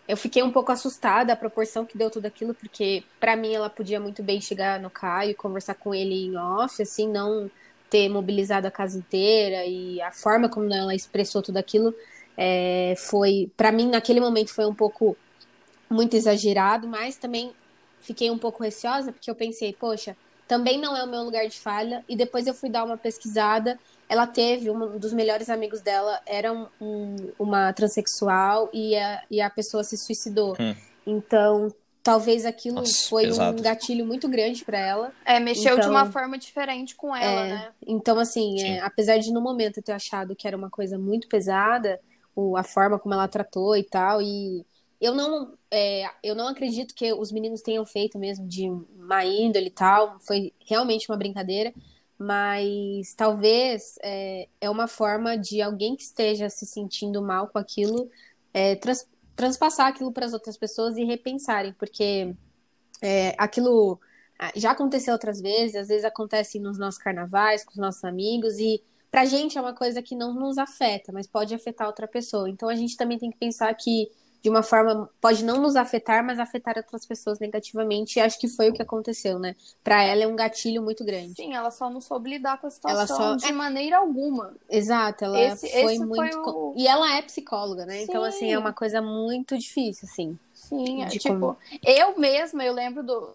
[0.07, 3.69] eu fiquei um pouco assustada a proporção que deu tudo aquilo, porque para mim ela
[3.69, 7.49] podia muito bem chegar no Caio e conversar com ele em off, assim, não
[7.89, 11.93] ter mobilizado a casa inteira e a forma como ela expressou tudo aquilo
[12.37, 15.17] é, foi, para mim naquele momento foi um pouco
[15.89, 17.53] muito exagerado, mas também
[18.01, 20.15] fiquei um pouco receosa porque eu pensei, poxa,
[20.47, 23.79] também não é o meu lugar de falha e depois eu fui dar uma pesquisada
[24.07, 29.41] ela teve um dos melhores amigos dela era um, um, uma transexual e a, e
[29.41, 30.55] a pessoa se suicidou.
[30.59, 30.75] Hum.
[31.05, 33.59] Então, talvez aquilo Nossa, foi pesado.
[33.59, 35.11] um gatilho muito grande para ela.
[35.25, 37.71] É, mexeu então, de uma forma diferente com ela, é, né?
[37.85, 41.27] Então, assim, é, apesar de no momento eu ter achado que era uma coisa muito
[41.27, 41.99] pesada,
[42.35, 44.63] o, a forma como ela tratou e tal, e
[45.01, 49.67] eu não, é, eu não acredito que os meninos tenham feito mesmo de má índole
[49.67, 51.73] e tal, foi realmente uma brincadeira
[52.17, 58.09] mas talvez é, é uma forma de alguém que esteja se sentindo mal com aquilo
[58.53, 62.33] é, trans, transpassar aquilo para as outras pessoas e repensarem, porque
[63.01, 63.99] é, aquilo
[64.39, 68.57] ah, já aconteceu outras vezes, às vezes acontece nos nossos carnavais, com os nossos amigos,
[68.59, 72.49] e pra gente é uma coisa que não nos afeta, mas pode afetar outra pessoa.
[72.49, 74.09] Então a gente também tem que pensar que
[74.45, 78.19] de uma forma pode não nos afetar, mas afetar outras pessoas negativamente.
[78.19, 79.55] E acho que foi o que aconteceu, né?
[79.83, 81.33] Para ela é um gatilho muito grande.
[81.33, 83.47] Sim, ela só não soube lidar com a situação só...
[83.47, 84.53] de maneira alguma.
[84.69, 86.75] Exato, ela esse, foi esse muito foi o...
[86.77, 87.97] e ela é psicóloga, né?
[87.97, 88.03] Sim.
[88.03, 90.37] Então assim é uma coisa muito difícil, assim.
[90.53, 91.57] Sim, é, tipo, como...
[91.83, 93.33] eu mesma eu lembro do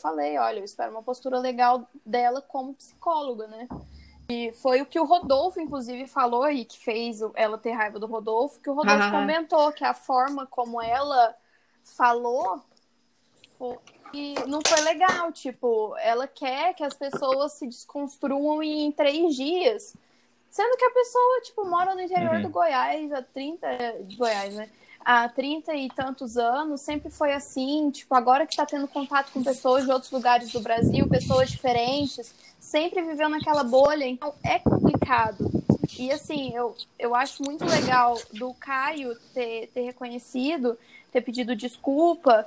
[0.00, 3.68] falei, olha, eu espero uma postura legal dela como psicóloga, né?
[4.32, 8.06] E foi o que o Rodolfo, inclusive, falou aí, que fez ela ter raiva do
[8.06, 9.10] Rodolfo, que o Rodolfo ah.
[9.10, 11.36] comentou que a forma como ela
[11.84, 12.62] falou
[13.58, 13.76] foi...
[14.48, 15.30] não foi legal.
[15.32, 19.94] Tipo, ela quer que as pessoas se desconstruam em três dias.
[20.48, 22.42] Sendo que a pessoa, tipo, mora no interior uhum.
[22.42, 24.02] do Goiás há 30.
[24.04, 24.70] De Goiás, né?
[25.04, 29.42] Há 30 e tantos anos, sempre foi assim, tipo, agora que está tendo contato com
[29.42, 35.50] pessoas de outros lugares do Brasil, pessoas diferentes, sempre viveu naquela bolha, então é complicado.
[35.98, 40.78] E assim, eu, eu acho muito legal do Caio ter, ter reconhecido,
[41.10, 42.46] ter pedido desculpa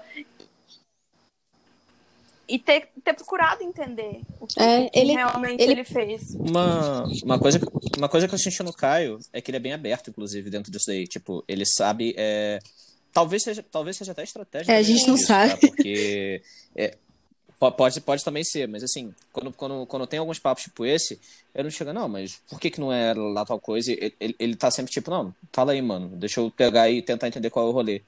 [2.47, 6.35] e ter, ter procurado entender o que, é, ele, realmente ele, ele, fez.
[6.35, 7.59] Uma, uma, coisa,
[7.97, 10.71] uma coisa que eu senti no Caio é que ele é bem aberto, inclusive, dentro
[10.71, 11.07] disso daí.
[11.07, 12.13] Tipo, ele sabe.
[12.17, 12.59] É,
[13.11, 14.71] talvez, seja, talvez seja até estratégia.
[14.71, 15.51] É, a gente não isso, sabe.
[15.51, 15.67] Tá?
[15.67, 16.41] Porque.
[16.75, 16.97] É,
[17.71, 21.19] pode, pode também ser, mas assim, quando, quando, quando tem alguns papos tipo esse,
[21.53, 23.91] eu não chego, não, mas por que, que não é lá tal coisa?
[23.91, 27.27] Ele, ele, ele tá sempre tipo, não, fala aí, mano, deixa eu pegar e tentar
[27.27, 28.01] entender qual é o rolê.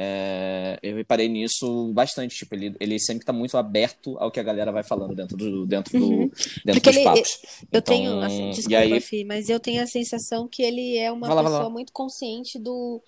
[0.00, 4.44] É, eu reparei nisso bastante, tipo, ele, ele sempre está muito aberto ao que a
[4.44, 6.28] galera vai falando dentro do dentro uhum.
[6.28, 6.32] do
[6.64, 7.40] dentro dos ele, papos.
[7.62, 9.00] Eu então, tenho, assim, desculpa, aí...
[9.00, 13.02] Fih, mas eu tenho a sensação que ele é uma lá, pessoa muito consciente do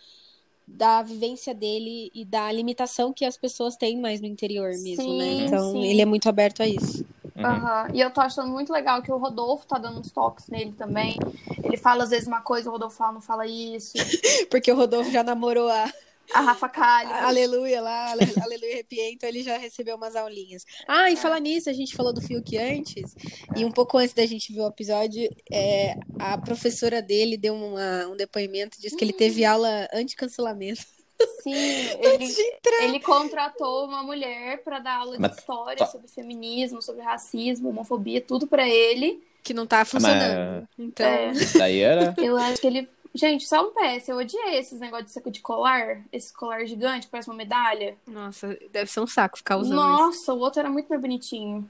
[0.67, 5.25] da vivência dele e da limitação que as pessoas têm mais no interior mesmo, né?
[5.25, 5.47] sim, né?
[5.47, 5.85] Então sim.
[5.85, 7.07] ele é muito aberto a isso.
[7.37, 7.47] Uhum.
[7.47, 7.89] Aham.
[7.95, 11.17] E eu tô achando muito legal que o Rodolfo tá dando uns toques nele também.
[11.63, 13.93] Ele fala às vezes uma coisa, o Rodolfo fala, não fala isso.
[14.51, 15.89] Porque o Rodolfo já namorou a
[16.35, 17.13] A Rafa Kalho.
[17.13, 20.65] Aleluia lá, ale- Aleluia Arrepiei, então ele já recebeu umas aulinhas.
[20.87, 23.15] Ah, e falar nisso, a gente falou do Fiuk antes,
[23.57, 28.07] e um pouco antes da gente ver o episódio, é, a professora dele deu uma-
[28.09, 30.83] um depoimento, disse que ele teve aula anti-cancelamento.
[31.43, 31.53] Sim,
[32.01, 32.35] ele,
[32.83, 35.87] ele contratou uma mulher pra dar aula de Mas- história tá.
[35.87, 39.23] sobre feminismo, sobre racismo, homofobia, tudo pra ele.
[39.43, 40.69] Que não tá funcionando.
[40.79, 41.33] Então, É.
[41.33, 42.15] Isso daí era.
[42.19, 42.89] Eu acho que ele.
[43.15, 47.07] Gente, só um PS, eu odiei esses negócios de saco de colar, esse colar gigante
[47.07, 47.97] que parece uma medalha.
[48.07, 50.03] nossa, deve ser um saco ficar usando isso.
[50.03, 51.69] Nossa, o outro era muito mais bonitinho.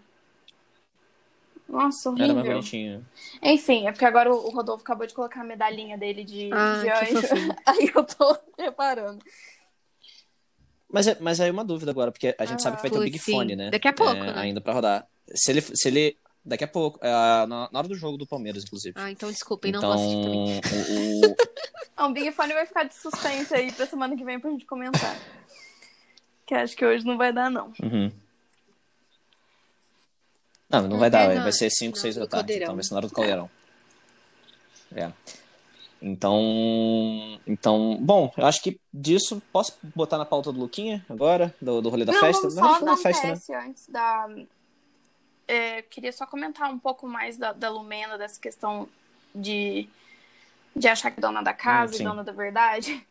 [1.68, 2.52] Nossa, Era mais horrível.
[2.52, 3.06] bonitinho.
[3.42, 6.88] Enfim, é porque agora o Rodolfo acabou de colocar a medalhinha dele de, Ah, de.
[7.64, 9.24] Aí eu tô reparando.
[10.92, 12.98] Mas, é- mas aí uma dúvida agora, porque a gente Ah, sabe que vai ter
[12.98, 13.32] o Big sim.
[13.32, 13.70] Fone, né?
[13.70, 14.40] Daqui a pouco, É, né?
[14.40, 15.06] Ainda pra rodar.
[15.32, 16.16] Se ele, se ele.
[16.44, 16.98] Daqui a pouco.
[17.02, 17.08] é,
[17.46, 18.94] na, na hora do jogo do Palmeiras, inclusive.
[18.98, 21.26] Ah, então desculpem, não então, vou assistir também.
[21.26, 24.50] o, o- o Big Fone vai ficar de suspense aí pra semana que vem pra
[24.50, 25.16] gente comentar.
[26.46, 27.72] Que acho que hoje não vai dar, não.
[27.82, 28.10] Uhum.
[30.68, 32.30] Não, não vai É, dar, vai- não, vai ser 5, não, 6 da tarde.
[32.36, 32.64] Caldeirão.
[32.64, 33.50] Então vai ser na hora do caldeirão.
[34.94, 35.12] É.
[36.02, 37.40] Então.
[37.46, 37.98] Então.
[38.00, 39.42] Bom, eu acho que disso.
[39.52, 41.54] Posso botar na pauta do Luquinha agora?
[41.60, 42.48] Do, do rolê da não, festa?
[42.48, 43.66] vamos verdade, só dar um festa, né?
[43.66, 44.28] Antes da...
[45.50, 48.88] É, queria só comentar um pouco mais da, da Lumena, dessa questão
[49.34, 49.88] de,
[50.76, 52.04] de achar que é dona da casa Hum, e sim.
[52.04, 53.06] dona da verdade.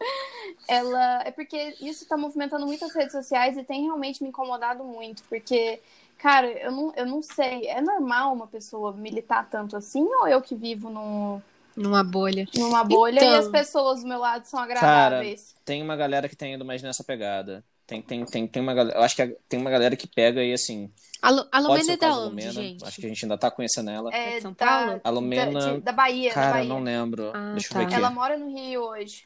[0.68, 1.22] Ela...
[1.24, 5.80] É porque isso tá movimentando muitas redes sociais e tem realmente me incomodado muito, porque...
[6.18, 7.66] Cara, eu não, eu não sei.
[7.68, 11.42] É normal uma pessoa militar tanto assim ou eu que vivo num,
[11.76, 12.48] Numa bolha.
[12.54, 13.28] numa bolha Então.
[13.28, 15.54] e as pessoas do meu lado são agradáveis?
[15.64, 17.64] Tem uma galera que tem ido mais nessa pegada.
[17.86, 18.98] Tem, tem, tem, tem uma galera.
[18.98, 20.92] Eu acho que tem uma galera que pega e assim.
[21.26, 22.52] A, Lu, a Lumena é da da onde, Lumena.
[22.52, 22.84] gente?
[22.84, 24.14] Acho que a gente ainda tá conhecendo ela.
[24.14, 25.00] É de São da- Paulo?
[25.02, 26.68] A Lumena- Da, da Bahia, da Cara, Bahia.
[26.68, 27.30] não lembro.
[27.34, 27.78] Ah, Deixa eu tá.
[27.78, 27.94] ver aqui.
[27.94, 29.24] Ela mora no Rio hoje.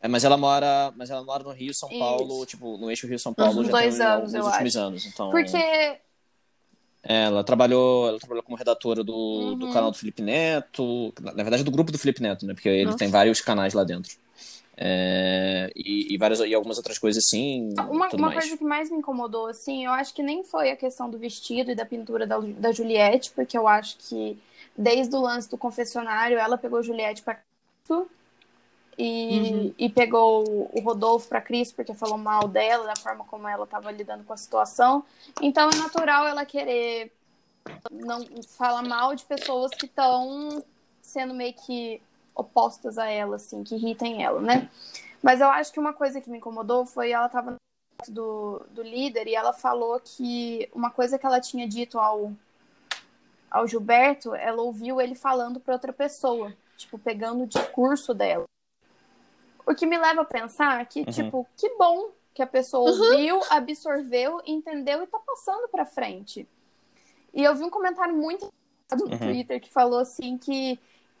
[0.00, 1.98] É, mas ela mora, mas ela mora no Rio São Isso.
[2.00, 4.76] Paulo, tipo, no eixo Rio São Paulo Uns já dois tem anos, alguns eu últimos
[4.76, 5.06] anos.
[5.06, 6.00] Então, Porque é,
[7.04, 9.72] ela trabalhou, ela trabalhou como redatora do, do Uhum.
[9.72, 12.54] canal do Felipe Neto, na na verdade do grupo do Felipe Neto, né?
[12.54, 12.98] Porque ele Nossa.
[12.98, 14.12] tem vários canais lá dentro.
[14.84, 18.40] É, e, e várias e algumas outras coisas assim, uma, tudo uma mais.
[18.40, 21.70] coisa que mais me incomodou, assim, eu acho que nem foi a questão do vestido
[21.70, 24.36] e da pintura da, da Juliette, porque eu acho que
[24.76, 28.10] desde o lance do confessionário, ela pegou Juliette pra Cristo
[28.98, 29.74] e, Uhum.
[29.78, 33.90] e pegou o Rodolfo pra Cristo, porque falou mal dela, da forma como ela tava
[33.92, 35.04] lidando com a situação.
[35.40, 37.12] Então é natural ela querer
[37.90, 38.26] não
[38.58, 40.62] falar mal de pessoas que estão
[41.00, 42.02] sendo meio que
[42.34, 44.68] opostas a ela, assim, que irritem ela, né?
[45.22, 47.56] Mas eu acho que uma coisa que me incomodou foi ela tava no
[48.08, 52.32] do, do líder e ela falou que uma coisa que ela tinha dito ao,
[53.50, 58.44] ao Gilberto, ela ouviu ele falando para outra pessoa, tipo, pegando o discurso dela.
[59.64, 61.06] O que me leva a pensar que, Uhum.
[61.06, 66.48] tipo, que bom que a pessoa ouviu, absorveu, entendeu e tá passando pra frente.
[67.32, 68.52] E eu vi um comentário muito
[68.90, 69.18] no Uhum.
[69.18, 70.78] Twitter que falou assim que,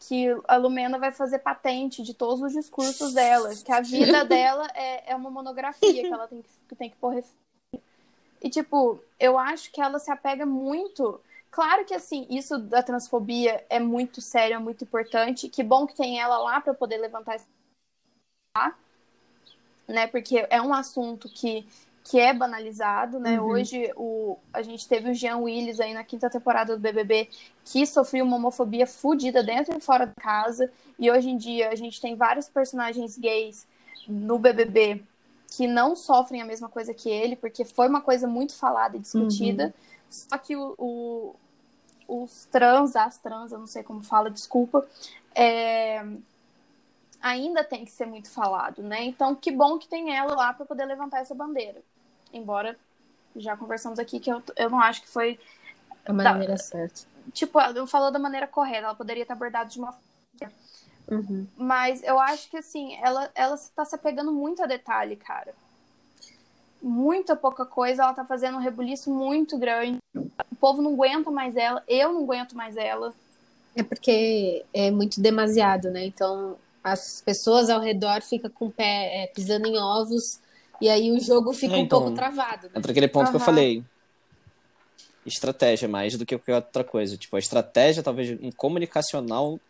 [0.08, 4.66] que a Lumena vai fazer patente de todos os discursos dela, que a vida dela
[4.74, 7.22] é, é uma monografia que ela tem que, que tem que pôr.
[8.42, 11.20] E, tipo, eu acho que ela se apega muito.
[11.50, 15.48] Claro que, assim, isso da transfobia é muito sério, é muito importante.
[15.48, 17.46] Que bom que tem ela lá para poder levantar esse
[19.86, 20.06] né?
[20.06, 21.66] Porque é um assunto que,
[22.04, 23.40] que é banalizado, né?
[23.40, 23.48] Uhum.
[23.50, 27.28] Hoje o, a gente teve o Jean Willis aí na quinta temporada do BBB
[27.64, 30.70] que sofreu uma homofobia fodida dentro e fora da casa.
[30.98, 33.66] E hoje em dia a gente tem vários personagens gays
[34.06, 35.02] no BBB
[35.56, 39.00] que não sofrem a mesma coisa que ele, porque foi uma coisa muito falada e
[39.00, 39.72] discutida.
[40.08, 41.34] Só que o, o-
[42.08, 44.86] os trans, as trans, eu não sei como fala, desculpa,
[45.34, 46.04] é,
[47.20, 49.04] ainda tem que ser muito falado, né?
[49.04, 51.82] Então, que bom que tem ela lá para poder levantar essa bandeira.
[52.32, 52.76] Embora
[53.36, 55.38] já conversamos aqui que eu, eu não acho que foi.
[56.06, 57.02] A maneira certa.
[57.32, 59.94] Tipo, ela não falou da maneira correta, ela poderia ter abordado de uma
[61.10, 61.46] Uhum.
[61.56, 65.52] mas eu acho que assim, ela, ela tá se apegando muito a detalhe, cara.
[66.80, 69.98] Muita pouca coisa, ela tá fazendo um rebuliço muito grande.
[70.14, 73.12] O povo não aguenta mais ela, eu não aguento mais ela.
[73.74, 76.04] É porque é muito demasiado, né?
[76.06, 80.40] Então as pessoas ao redor ficam com o pé é, pisando em ovos
[80.82, 82.66] e aí o jogo fica É, um então, pouco travado.
[82.66, 82.72] Né?
[82.76, 83.82] Entra aquele ponto que eu falei.
[85.24, 87.16] Estratégia mais do que qualquer outra coisa.
[87.16, 89.60] Tipo, a estratégia, talvez, um comunicacional,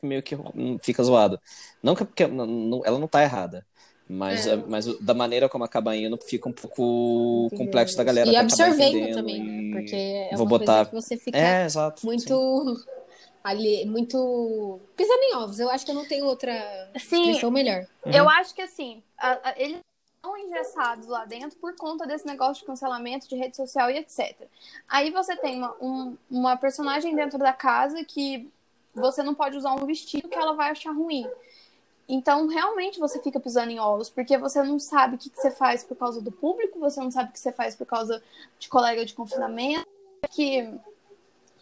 [0.00, 1.40] meio que hum, fica zoado.
[1.82, 3.66] Não que porque não- não- ela não tá errada.
[4.08, 4.52] Mas, É.
[4.52, 8.30] é, mas da maneira como acaba indo, fica um pouco complexo da galera.
[8.30, 9.80] E absorvendo também, e- né?
[9.80, 12.00] Porque é vou uma botar- coisa que você fica É, exato.
[12.00, 12.06] sim.
[12.06, 12.84] muito
[13.42, 15.58] ali, muito pisando em ovos.
[15.58, 16.52] Eu acho que eu não tenho outra
[16.98, 17.84] Sim, expressão melhor.
[18.06, 18.12] Uhum.
[18.12, 19.78] eu acho que assim, a- a- eles
[20.20, 24.36] estão engessados lá dentro por conta desse negócio de cancelamento de rede social e etc.
[24.86, 28.50] Aí você tem uma, um- uma personagem dentro da casa que
[28.94, 31.26] você não pode usar um vestido que ela vai achar ruim.
[32.08, 35.50] Então, realmente, você fica pisando em ovos, porque você não sabe o que, que você
[35.50, 38.22] faz por causa do público, você não sabe o que você faz por causa
[38.58, 39.86] de colega de confinamento,
[40.30, 40.68] que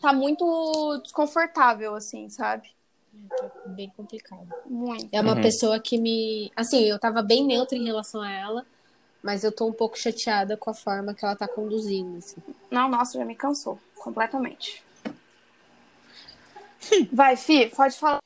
[0.01, 2.71] tá muito desconfortável, assim, sabe?
[3.29, 4.49] Tá bem complicado.
[4.67, 5.09] Muito.
[5.13, 5.43] É uma Uhum.
[5.43, 6.51] pessoa que me.
[6.57, 8.67] Assim, eu tava bem neutra em relação a ela,
[9.23, 12.19] mas eu tô um pouco chateada com a forma que ela tá conduzindo.
[12.19, 12.37] Assim.
[12.71, 14.83] Não, nossa, já me cansou completamente.
[17.13, 18.19] Vai, Fi, pode falar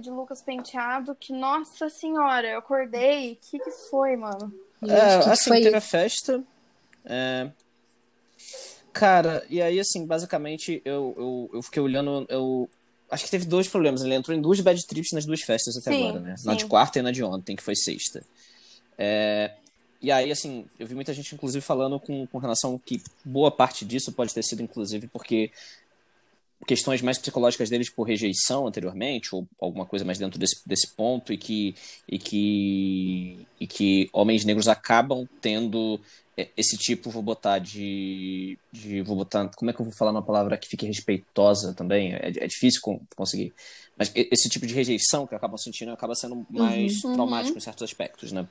[0.00, 3.32] de Lucas Penteado, que, nossa senhora, eu acordei.
[3.32, 4.52] O que, que foi, mano?
[4.82, 6.42] É, que que assim, foi teve a festa.
[7.04, 7.50] é,
[8.92, 12.24] Cara, e aí, assim, basicamente, eu, eu, eu fiquei olhando.
[12.28, 12.68] Eu...
[13.14, 14.02] Acho que teve dois problemas.
[14.02, 16.34] Ele entrou em duas bad trips nas duas festas até Sim, agora, né?
[16.44, 16.58] Na sim.
[16.58, 18.22] de quarta e na de ontem, que foi sexta.
[18.98, 19.52] É,
[20.02, 23.84] E aí, assim, eu vi muita gente, inclusive, falando com, com relação que boa parte
[23.86, 25.50] disso pode ter sido, inclusive, porque
[26.66, 31.32] questões mais psicológicas deles por rejeição anteriormente, ou alguma coisa mais dentro desse, desse ponto,
[31.32, 31.74] e que,
[32.08, 36.00] e, que, e que homens negros acabam tendo
[36.56, 39.02] esse tipo, vou botar de, de.
[39.02, 39.48] Vou botar.
[39.56, 42.14] Como é que eu vou falar uma palavra que fique respeitosa também?
[42.14, 43.54] É, é difícil con- conseguir.
[43.96, 47.12] Mas esse tipo de rejeição que acabam sentindo acaba sendo mais Uhum.
[47.14, 48.46] traumático em certos aspectos, né?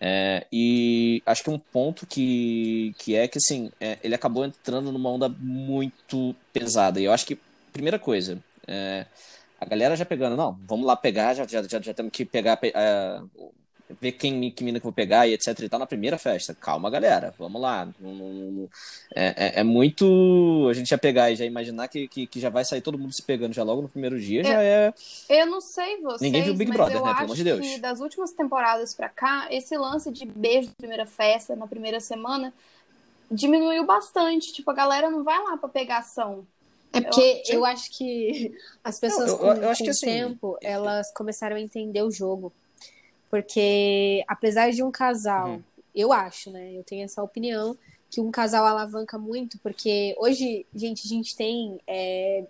[0.00, 4.90] É, e acho que um ponto que, que é que, assim, é, ele acabou entrando
[4.90, 7.00] numa onda muito pesada.
[7.00, 9.06] E eu acho que, primeira coisa, é,
[9.58, 12.56] a galera já pegando, não, vamos lá pegar, já, já, já, já temos que pegar,
[12.56, 13.20] pe- é,
[14.00, 16.54] ver quem, que mina que eu vou pegar e etc e tal na primeira festa.
[16.54, 17.88] Calma, galera, vamos lá.
[19.14, 19.26] É,
[19.58, 22.64] é- é muito a gente já pegar e já imaginar que, que, que já vai
[22.64, 24.92] sair todo mundo se pegando já logo no primeiro dia, já é...
[25.28, 27.04] Eu não sei vocês, Ninguém viu Big mas Brother, eu né?
[27.06, 27.60] Pelo acho amor de Deus.
[27.60, 32.00] que das últimas temporadas pra cá, esse lance de beijo na primeira festa, na primeira
[32.00, 32.52] semana,
[33.30, 34.52] diminuiu bastante.
[34.52, 36.46] Tipo, a galera não vai lá pra pegação.
[36.92, 39.90] É porque Eu- eu, acho que as pessoas Eu- eu- com, eu acho com que
[39.90, 42.52] o assim- tempo, elas começaram a entender o jogo.
[43.30, 45.62] Porque apesar de um casal, Uhum.
[45.94, 46.72] eu acho, né?
[46.72, 47.76] Eu tenho essa opinião
[48.10, 52.44] que um casal alavanca muito, porque hoje, gente, a gente tem é,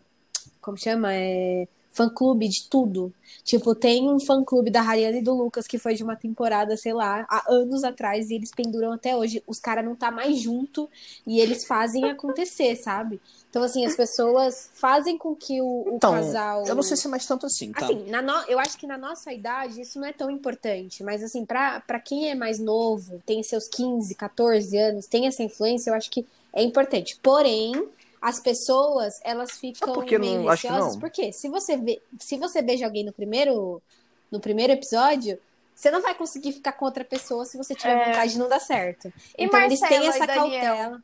[0.61, 1.13] como chama?
[1.13, 3.13] É fã-clube de tudo.
[3.45, 6.93] Tipo, tem um fã-clube da Rariana e do Lucas que foi de uma temporada, sei
[6.93, 9.43] lá, há anos atrás e eles penduram até hoje.
[9.47, 10.89] Os caras não tá mais junto
[11.27, 13.21] e eles fazem acontecer, sabe?
[13.49, 16.65] Então, assim, as pessoas fazem com que o, o Então, casal.
[16.67, 17.87] eu não sei se é mais tanto assim, tá?
[17.87, 21.23] Assim, na no- eu acho que na nossa idade isso não é tão importante, mas
[21.23, 25.91] assim, pra, pra quem é mais novo, tem seus 15, 14 anos, tem essa influência,
[25.91, 27.19] eu acho que é importante.
[27.21, 27.73] Porém,
[28.21, 30.49] as pessoas, elas ficam por que meio não?
[30.49, 31.01] Acho que receosas, não.
[31.01, 33.83] porque se você vê, se você beija alguém no primeiro
[34.31, 35.39] no primeiro episódio,
[35.75, 38.05] você não vai conseguir ficar com outra pessoa se você tiver É.
[38.07, 39.13] vontade de não dar certo.
[39.39, 41.03] E então eles têm essa cautela.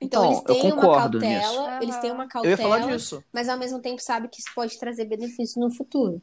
[0.00, 1.82] Então, Então, eles eu têm uma concordo cautela, nisso.
[1.82, 3.24] eles têm uma Eu cautela ia falar disso.
[3.32, 6.22] mas ao mesmo tempo sabe que isso pode trazer benefício no futuro.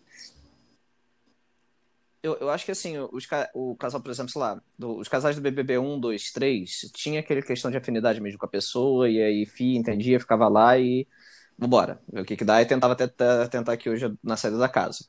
[2.25, 5.35] Eu, eu acho que assim, os, o casal, por exemplo, sei lá, do- os casais
[5.35, 9.21] do BBB 1, 2, 3, tinha aquele questão de afinidade mesmo com a pessoa, e
[9.21, 11.07] aí Fih entendia, ficava lá e
[11.57, 14.67] vambora, ver o que que dá, e tentava tentar, tentar aqui hoje na saída da
[14.67, 15.05] casa.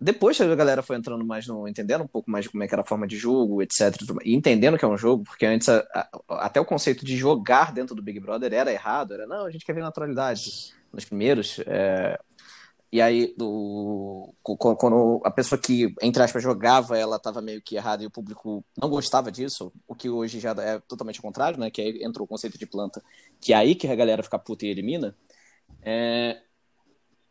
[0.00, 1.68] Depois a galera foi entrando mais no.
[1.68, 4.04] entendendo um pouco mais de como é que era a forma de jogo, etc.
[4.24, 6.08] E entendendo que é um jogo, porque antes a- a-
[6.46, 9.64] até o conceito de jogar dentro do Big Brother era errado, era não, a gente
[9.64, 10.72] quer ver naturalidade.
[10.92, 12.18] Nos primeiros, é,
[12.92, 18.02] e aí, do, quando a pessoa que, entre aspas, jogava, ela estava meio que errada
[18.02, 21.70] e o público não gostava disso, o que hoje já é totalmente o contrário, né?
[21.70, 23.02] Que aí entrou o conceito de planta,
[23.40, 25.16] que é aí que a galera fica puta e elimina.
[25.80, 26.42] É,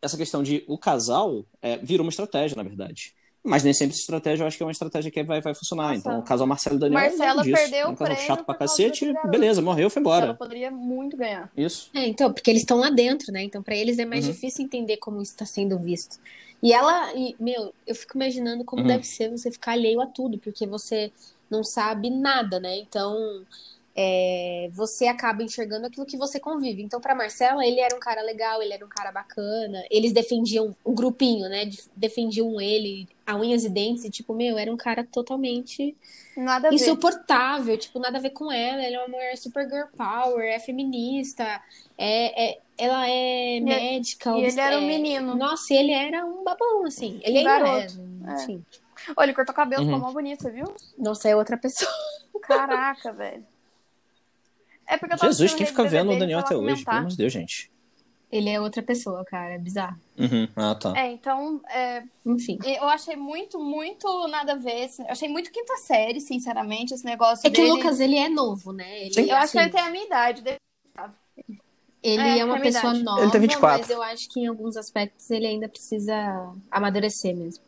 [0.02, 3.14] essa questão de o casal é, virou uma estratégia, na verdade.
[3.44, 5.88] Mas nem sempre essa estratégia eu acho que é uma estratégia que vai, vai funcionar.
[5.88, 5.98] Nossa.
[5.98, 7.00] Então, o casal Marcelo Daniel.
[7.00, 7.56] é Marcela disso.
[7.56, 10.26] perdeu É um o prêmio chato pra cacete, beleza, morreu, foi embora.
[10.26, 11.50] Ela poderia muito ganhar.
[11.56, 11.90] Isso.
[11.92, 13.42] É, então, porque eles estão lá dentro, né?
[13.42, 14.32] Então, pra eles é mais Uhum.
[14.32, 16.18] difícil entender como isso tá sendo visto.
[16.62, 18.88] E ela, e, meu, eu fico imaginando como Uhum.
[18.88, 21.10] deve ser você ficar alheio a tudo, porque você
[21.50, 22.78] não sabe nada, né?
[22.78, 23.42] Então,
[23.94, 26.82] é, você acaba enxergando aquilo que você convive.
[26.82, 29.84] Então, pra Marcela, ele era um cara legal, ele era um cara bacana.
[29.90, 31.64] Eles defendiam um grupinho, né?
[31.66, 35.94] De- Defendiam ele a unhas e dentes, e tipo, meu, era um cara totalmente
[36.36, 36.76] Nada a ver.
[36.76, 38.82] insuportável, tipo, nada a ver com ela.
[38.82, 41.60] Ela é uma mulher super girl power, é feminista,
[41.98, 44.30] é, é- ela é E- médica.
[44.38, 45.34] E ele era um é- menino.
[45.36, 47.20] Nossa, ele era um babão, assim.
[47.22, 48.00] Ele Um ainda garoto.
[48.26, 48.64] é, enfim.
[49.16, 50.04] Olha, ele cortou o cabelo, ficou Uhum.
[50.06, 50.74] mó bonito, você viu?
[50.96, 51.90] Nossa, é outra pessoa.
[52.42, 53.44] Caraca, velho.
[54.92, 56.84] É porque eu tava Jesus, quem fica vendo o Daniel até hoje?
[56.84, 57.70] Pelo amor de Deus, gente.
[58.30, 59.54] Ele é outra pessoa, cara.
[59.54, 59.98] É bizarro.
[60.18, 60.48] Uhum.
[60.54, 60.92] Ah, tá.
[60.96, 62.58] É, então, é, Enfim.
[62.64, 64.84] eu achei muito, muito nada a ver.
[64.84, 67.72] assim, Eu achei muito quinta série, sinceramente, esse negócio É que dele.
[67.72, 69.02] o Lucas, ele é novo, né?
[69.04, 69.30] Ele, Sim.
[69.30, 70.42] Eu acho que assim, ele tem a minha idade.
[70.42, 70.56] dele.
[72.02, 73.02] ele é, é, uma pessoa idade.
[73.04, 73.78] nova, Ele tem 24.
[73.80, 77.62] mas eu acho que em alguns aspectos ele ainda precisa amadurecer mesmo.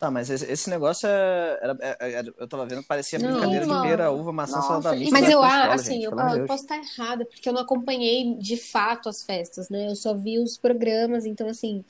[0.00, 3.76] Tá, mas esse, negócio é, era, é- é- eu tava vendo, parecia Não, brincadeira de
[3.76, 3.82] mano.
[3.82, 5.14] pera, uva, maçã, Nossa, salada mista.
[5.14, 6.46] Mas eu escola, acho, assim, gente, eu, de eu Deus.
[6.46, 9.88] posso estar errada, porque eu não acompanhei de fato as festas, né?
[9.88, 11.84] Eu só vi os programas, então, assim,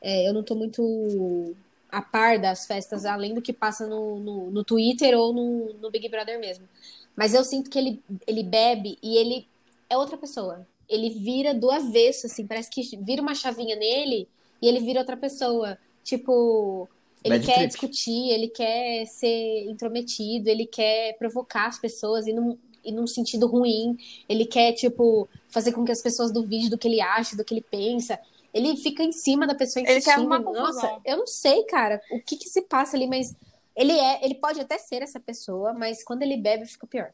[0.00, 1.54] é, eu não tô muito
[1.90, 5.90] a par das festas, além do que passa no, no, no Twitter ou no, no
[5.90, 6.68] Big Brother mesmo.
[7.16, 9.46] Mas eu sinto que ele, ele bebe e ele
[9.88, 10.66] é outra pessoa.
[10.88, 14.28] Ele vira do avesso, assim, parece que vira uma chavinha nele
[14.62, 15.78] e ele vira outra pessoa.
[16.04, 16.88] Tipo,
[17.26, 17.68] ele Bad quer trip.
[17.68, 23.46] discutir, ele quer ser intrometido, ele quer provocar as pessoas e num, e num sentido
[23.46, 23.96] ruim.
[24.28, 27.54] Ele quer, tipo, fazer com que as pessoas duvidem do que ele acha, do que
[27.54, 28.18] ele pensa.
[28.54, 30.32] Ele fica em cima da pessoa Ele quer insistindo.
[30.32, 30.82] arrumar confusão.
[30.90, 33.34] Nossa, eu não sei, cara, o que que se passa ali, mas
[33.74, 37.12] ele é, ele pode até ser essa pessoa, mas quando ele bebe fica pior.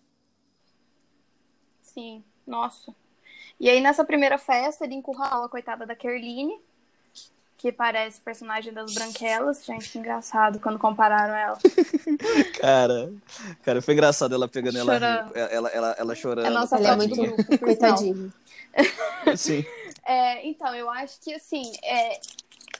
[1.82, 2.94] Sim, nossa.
[3.58, 6.60] E aí, nessa primeira festa, ele encurralou a coitada da Kerline,
[7.62, 9.64] que parece personagem das Branquelas.
[9.64, 11.56] Gente, que engraçado quando compararam ela.
[12.60, 13.12] Cara,
[13.64, 15.36] cara, foi engraçado ela pegando ela, Chorando.
[15.36, 16.46] ela, ela, ela chorando.
[16.46, 18.32] É nossa Ela é muito coitadinho.
[19.36, 19.64] Sim.
[20.04, 22.20] É, então, eu acho que assim, é,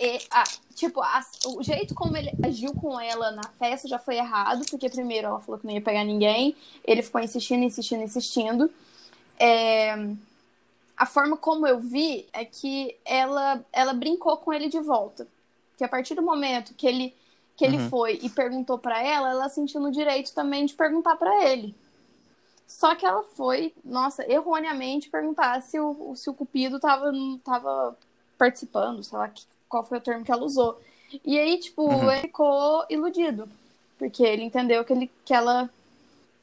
[0.01, 4.17] é, ah, tipo, a- o jeito como ele agiu com ela na festa já foi
[4.17, 8.69] errado, porque primeiro ela falou que não ia pegar ninguém, ele ficou insistindo, insistindo, insistindo.
[9.39, 9.95] É,
[11.03, 15.27] a forma como eu vi é que ela, ela brincou com ele de volta.
[15.77, 17.13] Que a partir do momento que ele,
[17.57, 17.89] que ele Uhum.
[17.91, 21.75] foi e perguntou pra ela, ela sentiu no direito também de perguntar pra ele.
[22.69, 27.11] Só que ela foi, nossa, erroneamente perguntar se o, se o Cupido tava,
[27.43, 27.97] tava
[28.39, 30.81] participando, sei lá que- qual foi o termo que ela usou.
[31.25, 32.11] E aí, tipo, Uhum.
[32.13, 33.49] ele ficou iludido.
[33.99, 35.69] Porque ele entendeu que, ele, que ela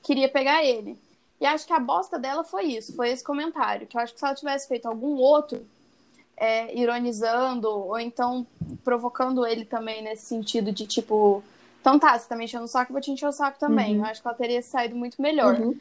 [0.04, 0.98] queria pegar ele.
[1.40, 3.88] E acho que a bosta dela foi isso, foi esse comentário.
[3.88, 5.66] Que eu acho que se ela tivesse feito algum outro,
[6.36, 8.46] é, ironizando, ou então
[8.84, 11.44] provocando ele também nesse sentido de tipo,
[11.82, 13.98] então tá, você tá me enchendo o saco, eu vou te encher o saco também.
[13.98, 14.06] Uhum.
[14.06, 15.60] Eu acho que ela teria saído muito melhor.
[15.60, 15.78] Uhum.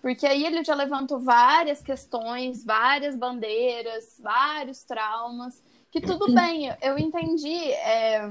[0.00, 5.60] Porque aí ele já levantou várias questões, várias bandeiras, vários traumas.
[5.90, 7.72] Que tudo bem, eu entendi.
[7.72, 8.30] é,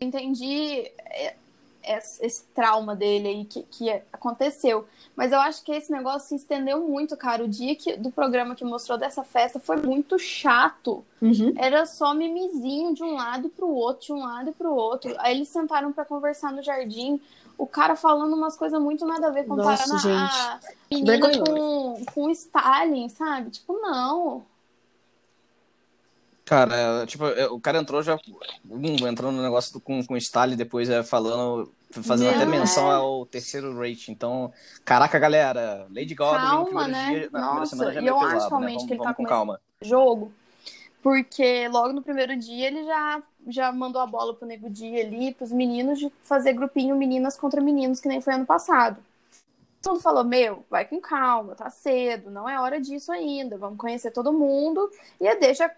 [0.00, 1.36] entendi é,
[1.96, 4.86] esse, esse trauma dele aí que, que aconteceu.
[5.16, 7.42] Mas eu acho que esse negócio se estendeu muito, cara.
[7.42, 11.04] O dia que, do programa que mostrou dessa festa foi muito chato.
[11.20, 11.52] Uhum.
[11.56, 15.14] Era só mimizinho de um lado pro outro, de um lado pro outro.
[15.18, 17.20] Aí eles sentaram pra conversar no jardim.
[17.58, 21.44] O cara falando umas coisas muito nada a ver, comparando Nossa, a menina Vergonhoso.
[21.44, 23.50] com, com o Stalin, sabe?
[23.50, 24.44] Tipo, não.
[26.44, 28.18] Cara, tipo, o cara entrou já
[29.06, 32.94] entrando no negócio do, com, com o Stalin, depois é, falando, fazendo até menção é.
[32.94, 34.10] ao terceiro rate.
[34.10, 34.52] Então,
[34.84, 37.08] caraca, galera, Lady Gaga Calma, no né?
[37.08, 38.48] dia, na primeira Nossa, semana já e eu acho né?
[38.48, 39.60] realmente que ele tá com calma.
[39.82, 40.32] jogo.
[41.02, 45.32] Porque logo no primeiro dia ele já, já mandou a bola pro Nego Dia ali,
[45.32, 49.00] pros meninos, de fazer grupinho meninas contra meninos, que nem foi ano passado.
[49.80, 53.78] Todo mundo falou, meu, vai com calma, tá cedo, não é hora disso ainda, vamos
[53.78, 54.90] conhecer todo mundo.
[55.20, 55.70] E aí deixa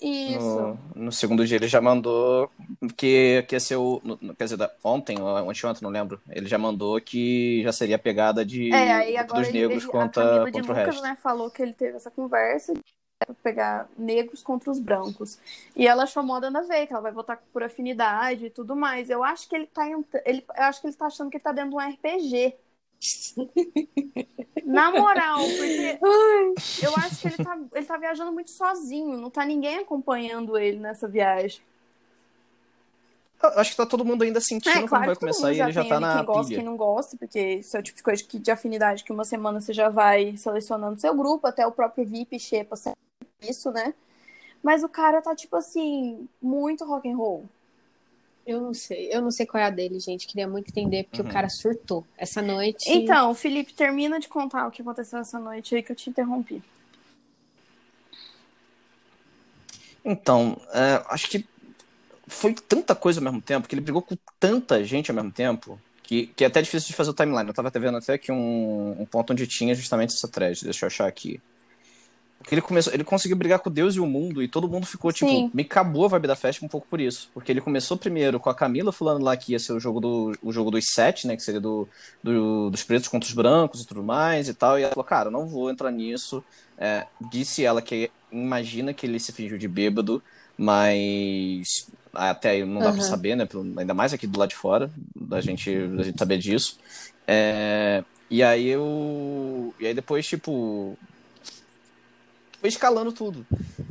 [0.00, 0.78] isso.
[0.94, 2.50] No, no segundo dia ele já mandou
[2.96, 4.00] que, que ia ser o.
[4.38, 6.20] quer dizer, da- ontem ou anteontem, não lembro.
[6.30, 10.24] Ele já mandou que já seria a pegada de É, dos negros ele- a contra,
[10.24, 11.02] de contra o Lucas, resto.
[11.02, 12.72] né, falou que ele teve essa conversa
[13.18, 15.38] para pegar negros contra os brancos.
[15.76, 19.10] E ela achou moda na veia, que ela vai votar por afinidade e tudo mais.
[19.10, 19.86] Eu acho que ele tá
[20.24, 22.54] ele, eu acho que ele tá achando que ele tá dentro de um RPG.
[24.64, 25.98] Na moral, porque
[26.84, 30.78] eu acho que ele tá, ele tá viajando muito sozinho, não tá ninguém acompanhando ele
[30.78, 31.60] nessa viagem.
[33.42, 35.52] Eu Acho que tá todo mundo ainda sentindo É, como claro vai que todo começar
[35.52, 36.56] e ele já tá na quem gosta, pilha.
[36.56, 39.24] quem não gosta, porque isso é o tipo de coisa que, de afinidade que uma
[39.24, 42.76] semana você já vai selecionando seu grupo, até o próprio VIP Xepa
[43.42, 43.92] isso, né?
[44.62, 47.44] Mas o cara tá, tipo assim, muito rock and roll.
[48.46, 50.26] Eu não sei, eu não sei qual é a dele, gente.
[50.26, 51.28] Queria muito entender, porque Uhum.
[51.28, 52.90] o cara surtou essa noite.
[52.90, 56.62] Então, Felipe, termina de contar o que aconteceu essa noite aí que eu te interrompi.
[60.04, 61.46] Então, é, acho que
[62.26, 65.80] foi tanta coisa ao mesmo tempo, que ele brigou com tanta gente ao mesmo tempo,
[66.02, 67.48] que, que é até difícil de fazer o timeline.
[67.48, 70.62] Eu tava até vendo até aqui um, um ponto onde tinha justamente essa thread.
[70.62, 71.40] Deixa eu achar aqui.
[72.38, 75.10] Porque ele começou, ele conseguiu brigar com Deus e o mundo, e todo mundo ficou,
[75.12, 75.50] tipo, Sim.
[75.52, 77.30] me acabou a vibe da festa um pouco por isso.
[77.32, 80.32] Porque ele começou primeiro com a Camila falando lá que ia ser o jogo, do,
[80.42, 81.36] o jogo dos sete, né?
[81.36, 81.88] Que seria do,
[82.22, 84.78] do- dos pretos contra os brancos e tudo mais e tal.
[84.78, 86.44] E ela falou, cara, não vou entrar nisso.
[86.76, 90.22] É, disse ela que imagina que ele se fingiu de bêbado,
[90.58, 91.68] mas
[92.12, 93.08] até aí não dá pra Aham.
[93.08, 93.46] saber, né?
[93.78, 96.76] Ainda mais aqui do lado de fora, da gente, da gente saber disso.
[97.26, 99.74] É, e aí eu.
[99.78, 100.98] E aí depois, tipo.
[102.64, 103.44] Foi escalando tudo.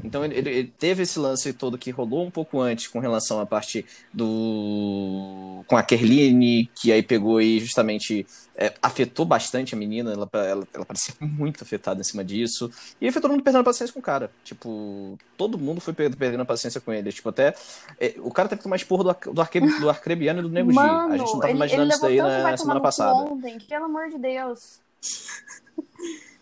[0.04, 3.46] Então ele, ele- teve esse lance todo que rolou um pouco antes com relação à
[3.46, 5.64] parte do.
[5.68, 10.68] com a Kerline, que aí pegou e justamente é, afetou bastante a menina, ela, ela,
[10.74, 12.72] ela parecia muito afetada em cima disso.
[13.00, 14.32] E aí foi todo mundo perdendo paciência com o cara.
[14.44, 17.12] Tipo, todo mundo foi per- perdendo paciência com ele.
[17.12, 17.54] Tipo, até.
[18.00, 20.74] é, o cara teve que tomar esporro do, do, Arque, do Arcrebiano e do Nego.
[20.74, 23.14] Mano, A gente não tava ele, imaginando ele isso daí na semana passada.
[23.14, 24.80] ontem, que, pelo amor de Deus.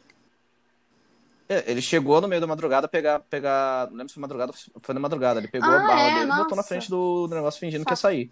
[1.51, 3.87] É, ele chegou no meio da madrugada pegar, pegar.
[3.87, 5.41] Não lembro se foi madrugada ou foi na madrugada.
[5.41, 6.13] Ele pegou Ah, a barra é?
[6.19, 8.31] dele e botou na frente do, do negócio fingindo que ia sair.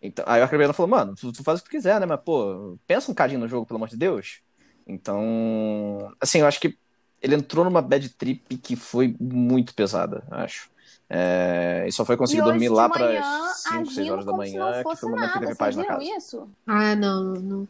[0.00, 2.06] Então, aí o Arcrebiano falou, mano, tu, tu faz o que tu quiser, né?
[2.06, 4.38] Mas, pô, pensa um cadinho no jogo, pelo amor de Deus.
[4.86, 6.78] Então, assim, eu acho que
[7.20, 10.70] ele entrou numa bad trip que foi muito pesada, acho.
[11.10, 14.84] É, e só foi conseguir e dormir lá para 5, 6 agindo horas da manhã,
[14.84, 15.40] que foi o momento que nada.
[15.40, 16.04] teve Vocês paz na casa.
[16.04, 16.48] isso?
[16.64, 17.68] Ah, não, não.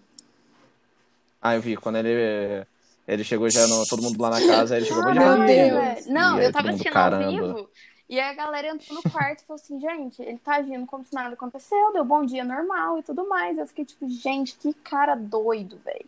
[1.41, 2.67] Ah, eu vi, quando ele,
[3.09, 5.27] ele chegou já, no, todo mundo lá na casa, aí ele chegou, Não, bom dia,
[5.37, 5.47] meu.
[5.47, 6.05] Deus.
[6.05, 6.13] velho.
[6.13, 7.25] Não, aí eu tava todo mundo, assistindo caramba.
[7.25, 7.71] ao vivo.
[8.09, 11.05] E aí a galera entrou no quarto e falou assim, gente, ele tá agindo como
[11.05, 13.59] se nada aconteceu, deu bom dia normal e tudo mais.
[13.59, 16.07] Eu fiquei tipo, gente, que cara doido, velho.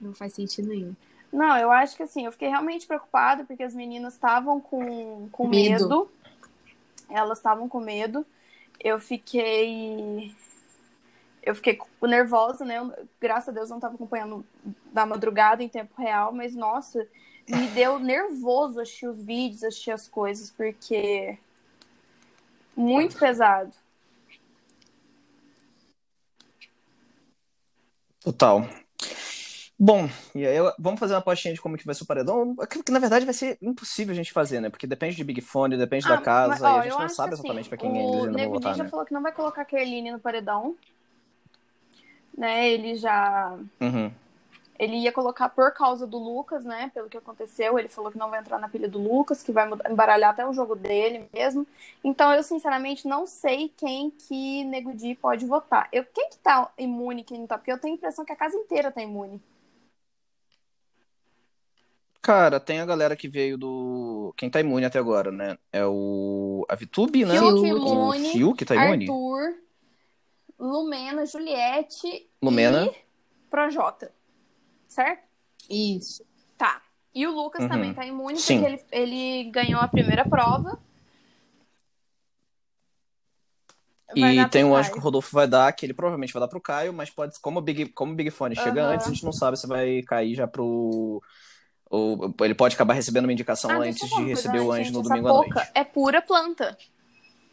[0.00, 0.94] Não faz sentido nenhum.
[1.32, 5.48] Não, eu acho que assim, eu fiquei realmente preocupada porque as meninas estavam com, com
[5.48, 5.88] Medo.
[5.88, 6.10] medo.
[7.08, 8.24] Elas estavam com medo.
[8.78, 10.34] Eu fiquei.
[11.42, 12.78] Eu fiquei nervosa, né?
[12.78, 14.44] Eu, graças a Deus não estava acompanhando
[14.92, 17.06] da madrugada em tempo real, mas nossa,
[17.48, 21.38] me deu nervoso assistir os vídeos, assistir as coisas, porque.
[22.76, 23.72] Muito pesado.
[28.20, 28.66] Total.
[29.78, 32.54] Bom, e aí vamos fazer uma apostinha de como que vai ser o paredão.
[32.60, 34.70] Aquilo que na verdade vai ser impossível a gente fazer, né?
[34.70, 37.00] Porque depende de Big Fone, depende da Ah, casa, mas, e ó, a eu gente
[37.00, 38.90] não sabe que, exatamente assim, pra quem O ainda vão Nego Di votar, já né?
[38.90, 40.76] falou que não vai colocar a Kerline no paredão.
[42.36, 42.70] Né?
[42.70, 43.56] Ele já.
[43.80, 44.12] Uhum.
[44.78, 46.90] Ele ia colocar por causa do Lucas, né?
[46.92, 47.78] Pelo que aconteceu.
[47.78, 50.52] Ele falou que não vai entrar na pilha do Lucas, que vai embaralhar até o
[50.52, 51.64] jogo dele mesmo.
[52.02, 55.88] Então, eu, sinceramente, não sei quem que Nego Di pode votar.
[55.92, 57.58] Eu, quem que tá imune quem não tá?
[57.58, 59.40] Porque eu tenho a impressão que a casa inteira tá imune.
[62.22, 64.32] Cara, tem a galera que veio do.
[64.36, 65.58] Quem tá imune até agora, né?
[65.72, 66.64] É o.
[66.68, 67.36] A Vitube, né?
[67.36, 69.10] Fiuk O imune, Fiuk tá imune?
[69.10, 69.54] Arthur,
[70.62, 72.86] Lumena, Juliette Lumena.
[72.86, 72.94] e
[73.50, 74.12] Projota.
[74.86, 75.22] Certo?
[75.68, 76.24] Isso.
[76.56, 76.80] Tá.
[77.14, 77.68] E o Lucas Uhum.
[77.68, 78.60] também tá imune Sim.
[78.60, 80.78] porque ele, ele ganhou a primeira prova.
[84.16, 86.48] Vai E tem um anjo que o Rodolfo vai dar, que ele provavelmente vai dar
[86.48, 88.94] pro Caio, mas pode, como o Big, como o Big Fone chega Aham.
[88.94, 91.22] antes, a gente não sabe se vai cair já pro.
[91.90, 94.92] Ou ele pode acabar recebendo uma indicação Ah, antes de receber o anjo gente.
[94.94, 95.70] no Essa domingo à boca noite.
[95.74, 96.76] é pura planta.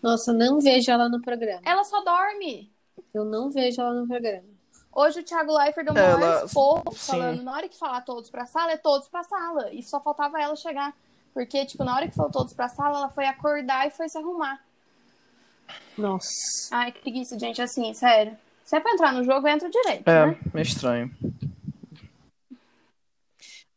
[0.01, 1.61] Nossa, não vejo ela no programa.
[1.65, 2.71] Ela só dorme.
[3.13, 4.43] Eu não vejo ela no programa.
[4.91, 7.11] Hoje o Thiago Leifert deu Ela- esporro sim.
[7.11, 9.71] falando, na hora que falar todos pra sala, é todos pra sala.
[9.71, 10.93] E só faltava ela chegar.
[11.33, 14.17] Porque, tipo, na hora que falou todos pra sala, ela foi acordar e foi se
[14.17, 14.59] arrumar.
[15.97, 16.27] Nossa.
[16.71, 18.35] Ai, que preguiça, gente, assim, sério.
[18.63, 20.37] Se é pra entrar no jogo, entra direito, É, né?
[20.53, 21.11] meio estranho.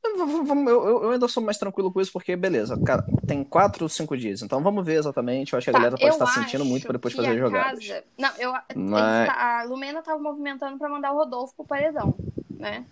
[0.05, 0.67] Eu,
[1.05, 4.43] eu- ainda sou mais tranquilo com isso, porque, beleza, cara, tem quatro ou cinco dias,
[4.43, 5.53] então vamos ver exatamente.
[5.53, 7.87] Eu acho que a Tá, galera pode estar sentindo muito pra depois que fazer jogadas.
[7.87, 8.53] casa- Não, eu...
[8.75, 12.15] Mas- tá- A Lumena tava movimentando pra mandar o Rodolfo pro paredão,
[12.51, 12.85] né?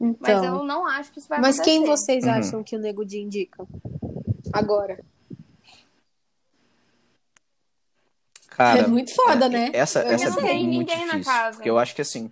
[0.00, 0.16] Então.
[0.20, 1.78] Mas eu não acho que isso vai Mas acontecer.
[1.78, 2.30] quem vocês Uhum.
[2.32, 3.64] acham que o Nego Di indica?
[4.52, 4.98] Agora.
[8.48, 9.70] Cara, é muito foda, né?
[9.72, 11.32] Essa, Eu essa não é tem muito ninguém na difícil.
[11.32, 11.56] casa.
[11.58, 12.30] Porque eu acho que assim.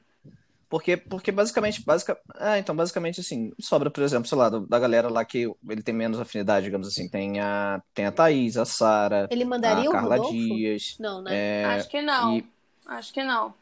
[0.75, 5.09] Porque, porque basicamente, basica, ah, então basicamente assim, sobra, por exemplo, sei lá, da galera
[5.09, 9.29] lá que ele tem menos afinidade, digamos assim, tem a, tem a Thaís, a Sara,
[9.31, 10.33] Ele a mandaria o Carla Rodolfo?
[10.37, 10.97] Dias.
[10.99, 11.31] Não, né?
[11.33, 12.37] é, Acho que não.
[12.37, 12.45] e-
[12.87, 13.55] Acho que não.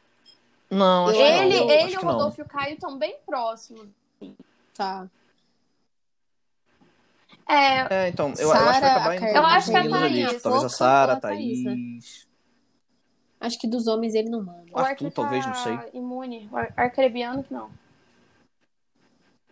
[0.70, 1.42] Não, acho Eu- que não.
[1.42, 2.12] ele, ele acho o que não.
[2.12, 3.88] Rodolfo e o Caio estão bem próximos.
[4.72, 5.06] Tá.
[7.46, 9.90] É, É, então, eu, eu acho que vai acabar a Carla Eu acho que a
[9.90, 11.76] Thaís, talvez a Sara, a pela Thaís, né?
[13.42, 14.64] Acho que dos homens ele não manda.
[14.72, 15.78] o Arthur, Arthur talvez, tá não sei.
[16.00, 16.48] imune.
[16.52, 17.70] O ar- arcrebiano que não.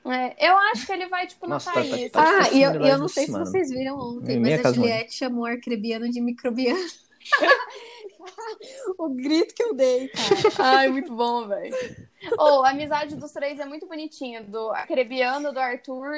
[0.03, 2.11] É, eu acho que ele vai, tipo, na Nossa, tá- tá- Thaís.
[2.13, 4.73] tá- Ah, e eu, eu não sei se vocês viram ontem, Minha mas a.
[4.73, 6.79] Juliette chamou o arcrebiano de microbiano.
[8.99, 10.25] o grito que eu dei, cara.
[10.59, 11.75] Ai, muito bom, velho.
[12.39, 14.43] Ou, a amizade dos três é muito bonitinha.
[14.43, 16.15] Do Acrebiano, do Arthur.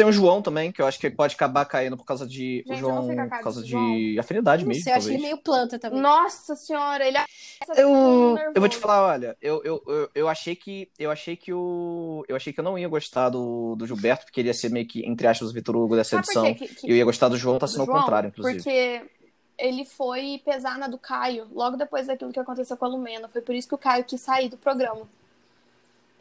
[0.00, 2.64] Tem o João também, que eu acho que pode acabar caindo por causa de.
[2.66, 4.82] Gente, o João, a por causa de afinidade Não mesmo.
[4.82, 6.00] sei, eu acho ele meio planta também.
[6.00, 7.24] Nossa senhora, ele é
[7.76, 11.52] Eu, eu vou te falar, olha, eu, eu, eu, eu achei que eu achei que
[11.52, 14.70] o eu achei que eu não ia gostar do, do Gilberto, porque ele ia ser
[14.70, 16.54] meio que entre aspas o Vitor Hugo dessa Sabe edição.
[16.54, 18.00] Que- que- E eu ia gostar do João, tá do sendo o João?
[18.00, 18.56] contrário, inclusive.
[18.56, 19.02] Porque
[19.58, 23.28] ele foi pesar na do Caio, logo depois daquilo que aconteceu com a Lumena.
[23.28, 25.06] Foi por isso que o Caio quis sair do programa.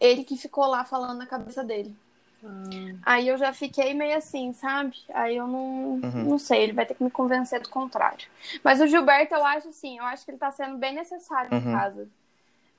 [0.01, 1.95] Ele que ficou lá falando na cabeça dele.
[3.03, 4.95] Aí eu já fiquei meio assim, sabe?
[5.13, 6.23] Aí eu não, Uhum.
[6.29, 8.27] não sei, ele vai ter que me convencer do contrário.
[8.63, 11.59] Mas o Gilberto, eu acho assim, eu acho que ele tá sendo bem necessário Uhum.
[11.59, 12.07] em casa.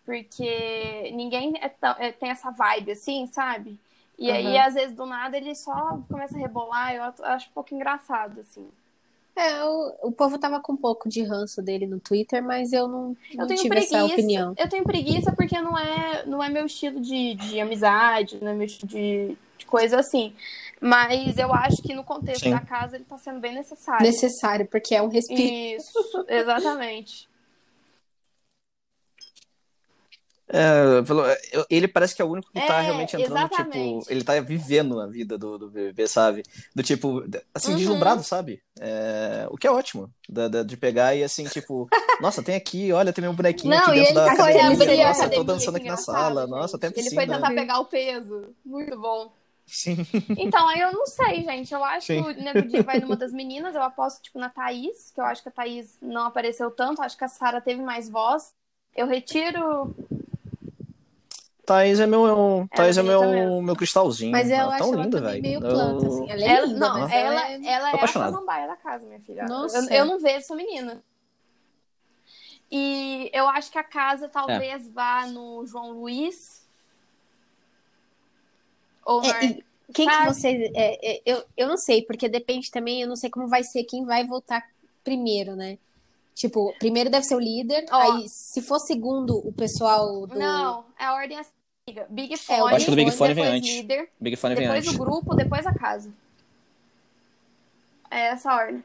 [0.05, 3.79] Porque ninguém é tão- é- tem essa vibe assim, sabe?
[4.19, 4.61] E aí, Uhum.
[4.63, 6.95] às vezes, do nada, ele só começa a rebolar.
[6.95, 8.67] Eu acho um pouco engraçado, assim.
[9.37, 12.87] É, o, o povo tava com um pouco de ranço dele no Twitter, mas eu
[12.89, 13.97] não, não Eu tenho tive preguiça.
[13.97, 14.55] essa opinião.
[14.59, 18.55] Eu tenho preguiça porque não é, não é meu estilo de, de amizade, não é
[18.55, 20.35] meu estilo de, de coisa assim.
[20.81, 22.51] Mas eu acho que no contexto Sim.
[22.51, 24.05] da casa ele tá sendo bem necessário.
[24.07, 25.41] Necessário, porque é um respiro.
[25.43, 27.29] Isso, exatamente.
[30.53, 30.83] É,
[31.53, 34.05] eu- ele parece que é o único que tá É, realmente entrando, exatamente.
[34.05, 36.43] tipo, ele tá vivendo a vida do, do BBB, sabe?
[36.75, 37.23] Do tipo,
[37.55, 37.77] assim, Uhum.
[37.77, 38.61] deslumbrado, sabe?
[38.81, 41.89] É, o que é ótimo, da- da- de pegar e assim, tipo,
[42.21, 44.67] nossa, tem aqui, olha, tem meu bonequinho Não, aqui e dentro ele da academia,
[45.07, 46.51] nossa, academia, tô dançando aqui na sala, gente.
[46.51, 47.23] nossa, até Ele piscina.
[47.23, 48.49] foi tentar pegar o peso.
[48.65, 49.33] Muito bom.
[49.73, 49.97] Sim.
[50.37, 51.73] Então, aí eu não sei, gente.
[51.73, 52.25] Eu acho Sim.
[52.25, 53.75] que o Nego Di vai numa das meninas.
[53.75, 57.01] Eu aposto, tipo, na Thaís, que eu acho que a Thaís não apareceu tanto.
[57.01, 58.53] Acho que a Sara teve mais voz.
[58.97, 59.95] Eu retiro.
[61.65, 63.63] Thaís é meu, é Thaís é bonita meu, mesmo.
[63.63, 64.33] meu cristalzinho.
[64.33, 65.43] Mas eu ela é acho tão ela linda, velho.
[65.43, 66.31] meio planta, Eu- assim.
[66.31, 67.65] Ela é Ela, linda, não, mas ela, é...
[67.65, 69.47] ela é a samambaia da casa, minha filha.
[69.47, 69.79] Nossa.
[69.95, 71.01] Eu, eu não vejo essa menina.
[72.71, 76.60] E eu acho que a casa talvez vá no João Luiz.
[79.05, 80.71] Ou É, e quem que vocês.
[80.75, 83.85] é, é, eu, eu não sei, porque depende também, eu não sei como vai ser
[83.85, 84.65] quem vai votar
[85.03, 85.79] primeiro, né?
[86.35, 87.97] Tipo, primeiro deve ser o líder, Ó.
[87.97, 90.39] aí se for segundo o pessoal do.
[90.39, 91.51] Não, é a ordem assim.
[92.09, 93.77] Big É, Fone, eu acho que o Big Fone vem depois antes.
[93.77, 94.95] líder, Big Fone vem depois antes.
[94.95, 96.11] o grupo, depois a casa.
[98.11, 98.85] É essa a ordem.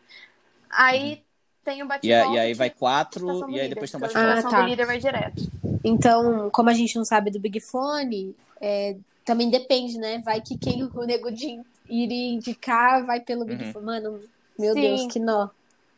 [0.70, 1.22] Aí
[1.64, 2.34] tem o bate Uhum.
[2.34, 4.40] E, e aí vai quatro, e aí depois tem o bate-volta.
[4.40, 4.62] Ah, tá.
[4.62, 5.44] do líder vai direto.
[5.84, 8.96] Então, como a gente não sabe do Big Fone, é,
[9.26, 10.20] também depende, né?
[10.20, 11.60] Vai que quem o Nego Di
[11.90, 13.74] iria indicar vai pelo Big Uhum.
[13.74, 13.86] Fone.
[13.86, 14.22] Mano,
[14.58, 14.82] meu Sim.
[14.82, 15.50] Deus, que nó.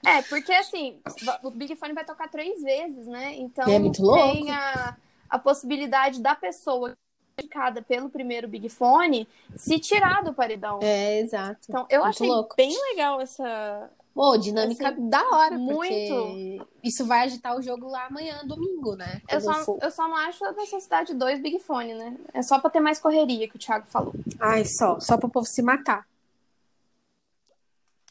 [0.05, 0.97] É, porque assim,
[1.43, 3.36] o Big Fone vai tocar três vezes, né?
[3.36, 4.21] Então É muito louco.
[4.34, 4.95] tem a,
[5.30, 6.95] a possibilidade da pessoa
[7.38, 10.80] indicada pelo primeiro Big Fone se tirar do paredão.
[10.82, 11.59] É, exato.
[11.69, 12.55] Então, eu Muito achei louco.
[12.55, 13.89] bem legal essa.
[14.18, 15.80] Pô, dinâmica Assim, da hora, muito.
[15.80, 19.22] porque isso vai agitar o jogo lá amanhã, domingo, né?
[19.30, 19.78] Eu só, for.
[19.80, 22.18] eu só não acho a necessidade de dois Big Fone, né?
[22.34, 24.15] É só pra ter mais correria, que o Thiago falou.
[24.39, 26.03] Ai, só, só pro povo se matar.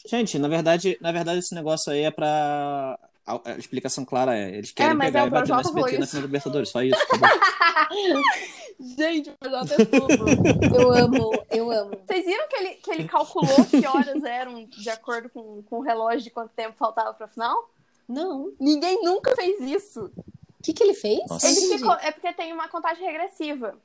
[0.06, 2.96] Gente, na verdade, na verdade, esse negócio aí é pra.
[3.26, 6.06] A, explicação clara é: eles querem mas pegar é, e o bater no SBT na
[6.06, 7.00] final do Libertadores, só isso.
[8.78, 10.76] Gente, mas até tudo.
[10.76, 11.98] Eu amo, eu amo.
[12.06, 15.82] Vocês viram que ele, que ele calculou que horas eram de acordo com, com o
[15.82, 17.70] relógio de quanto tempo faltava pra final?
[18.08, 18.52] Não.
[18.60, 20.10] Ninguém nunca fez isso.
[20.16, 21.20] O que, que ele fez?
[21.28, 21.46] Nossa.
[21.48, 23.78] Ele ficou, é porque tem uma contagem regressiva.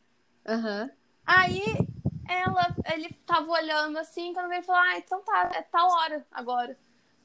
[0.45, 0.89] Aham.
[1.25, 1.63] Aí
[2.27, 6.77] ela, ele tava olhando assim, quando ele falou, ah, então tá, é tal hora agora.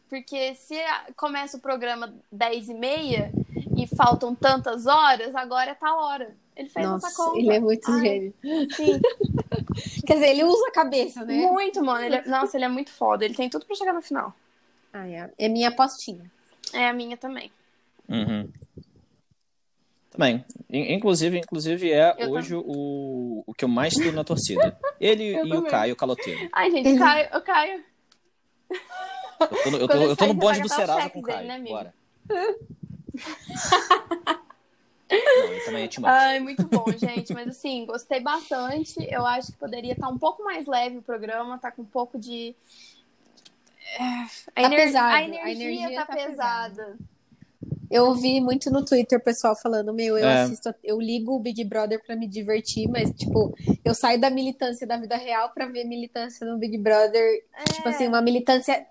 [0.09, 0.77] Porque se
[1.17, 3.33] começa o programa 10 e meia
[3.77, 6.37] e faltam tantas horas, agora é tal hora.
[6.57, 7.39] Ele fez Nossa, essa conta.
[7.39, 8.35] ele é muito Ai, gênio.
[8.75, 9.01] Sim,
[10.07, 11.35] Quer dizer, ele usa a cabeça, né?
[11.35, 12.05] muito, mano.
[12.05, 13.25] Ele é- nossa, ele é muito foda.
[13.25, 14.35] Ele tem tudo pra chegar no final.
[14.93, 15.31] Ah, é.
[15.39, 16.31] é minha apostinha.
[16.73, 17.53] É a minha também.
[18.09, 18.51] Uhum.
[20.11, 20.45] Também.
[20.71, 24.79] In- Inclusive, inclusive é Eu hoje o, o que eu mais tenho na torcida.
[24.99, 25.59] Ele Eu e também.
[25.59, 26.49] o Caio Caloteiro.
[26.53, 27.85] Ai, gente, o Caio, o Caio.
[29.39, 31.37] Eu tô no, eu tô, eu tô no bonde do Serasa cheques com o dele,
[31.37, 31.49] Caio.
[31.49, 31.75] né, amigo?
[31.75, 31.95] Bora.
[35.11, 35.89] Não, também é.
[36.05, 37.33] Ai, muito bom, gente.
[37.33, 38.97] Mas assim, gostei bastante.
[39.11, 42.19] Eu acho que poderia estar um pouco mais leve o programa, tá com um pouco
[42.19, 42.55] de.
[43.99, 46.97] É, A, Tá ener- pesado, a a energia, energia tá, tá pesada.
[47.89, 50.43] Eu ouvi muito no Twitter o pessoal falando, meu, eu É.
[50.43, 54.85] assisto, eu ligo o Big Brother pra me divertir, mas, tipo, eu saio da militância
[54.87, 57.93] da vida real pra ver militância no Big Brother, tipo É.
[57.93, 58.85] assim, uma militância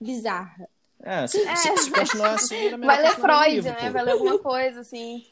[0.00, 0.66] bizarra.
[1.04, 3.76] É, se, se, se continuar assim, era Vai ler Freud, livro, né?
[3.86, 3.92] pô.
[3.92, 5.26] Vai ler alguma coisa, assim.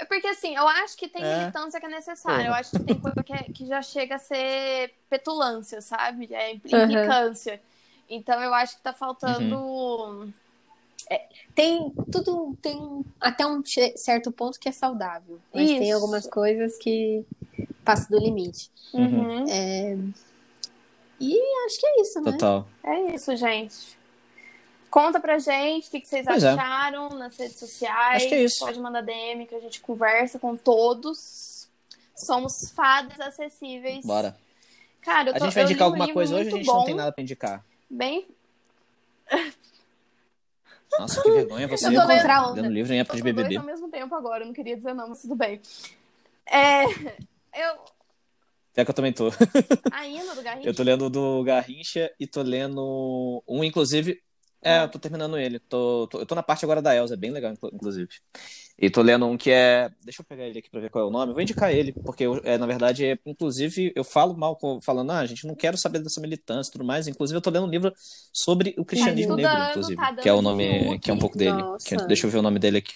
[0.00, 1.38] É porque, assim, eu acho que tem É.
[1.38, 2.38] militância que é necessária.
[2.44, 2.48] Porra.
[2.50, 6.28] Eu acho que tem coisa que, é- que já chega a ser petulância, sabe?
[6.32, 7.60] É implicância.
[8.08, 10.32] Então, eu acho que tá faltando
[11.54, 13.62] Tem tudo, tem até um
[13.96, 15.40] certo ponto que é saudável.
[15.54, 15.94] Mas tem Isso.
[15.94, 17.24] algumas coisas que
[17.82, 18.70] passam do limite.
[18.92, 19.46] Uhum.
[21.20, 22.32] E acho que é isso, né?
[22.32, 22.68] Total.
[22.84, 23.97] É isso, gente.
[24.90, 26.48] Conta pra gente o que, que vocês Pois é.
[26.50, 28.16] acharam nas redes sociais.
[28.16, 28.60] Acho que é isso.
[28.60, 31.68] Pode mandar DM que a gente conversa com todos.
[32.16, 34.04] Somos fadas acessíveis.
[34.04, 34.36] Bora.
[35.02, 36.78] Cara, eu A tô, gente vai indicar um alguma livro coisa hoje, a gente bom,
[36.78, 37.64] não tem nada pra indicar.
[37.88, 38.26] Bem,
[40.98, 43.56] Nossa, que vergonha você Eu tô lendo- lendo livro em época de BBB.
[43.56, 45.60] ao mesmo tempo agora, eu não queria dizer não, mas tudo bem.
[46.46, 46.84] É,
[47.54, 47.72] eu
[48.72, 49.30] Até que eu também tô.
[49.92, 50.66] ainda do Garrincha.
[50.68, 54.20] Eu tô lendo do Garrincha e tô lendo um, inclusive.
[54.60, 55.58] É, eu tô terminando ele.
[55.60, 58.08] Tô, tô- eu tô na parte agora da Elsa, é bem legal, inclu- inclusive.
[58.76, 59.88] E tô lendo um que é.
[60.04, 61.30] Deixa eu pegar ele aqui pra ver qual é o nome.
[61.30, 65.12] Eu vou indicar ele, porque eu- é, na verdade, é, inclusive, eu falo mal, falando,
[65.12, 67.06] ah, gente, não quero saber dessa militância e tudo mais.
[67.06, 67.92] Inclusive, eu tô lendo um livro
[68.32, 69.96] sobre o cristianismo Tá negro, inclusive.
[69.96, 71.62] tá que é o nome, que é um pouco dele.
[71.84, 72.94] Que- deixa eu ver o nome dele aqui.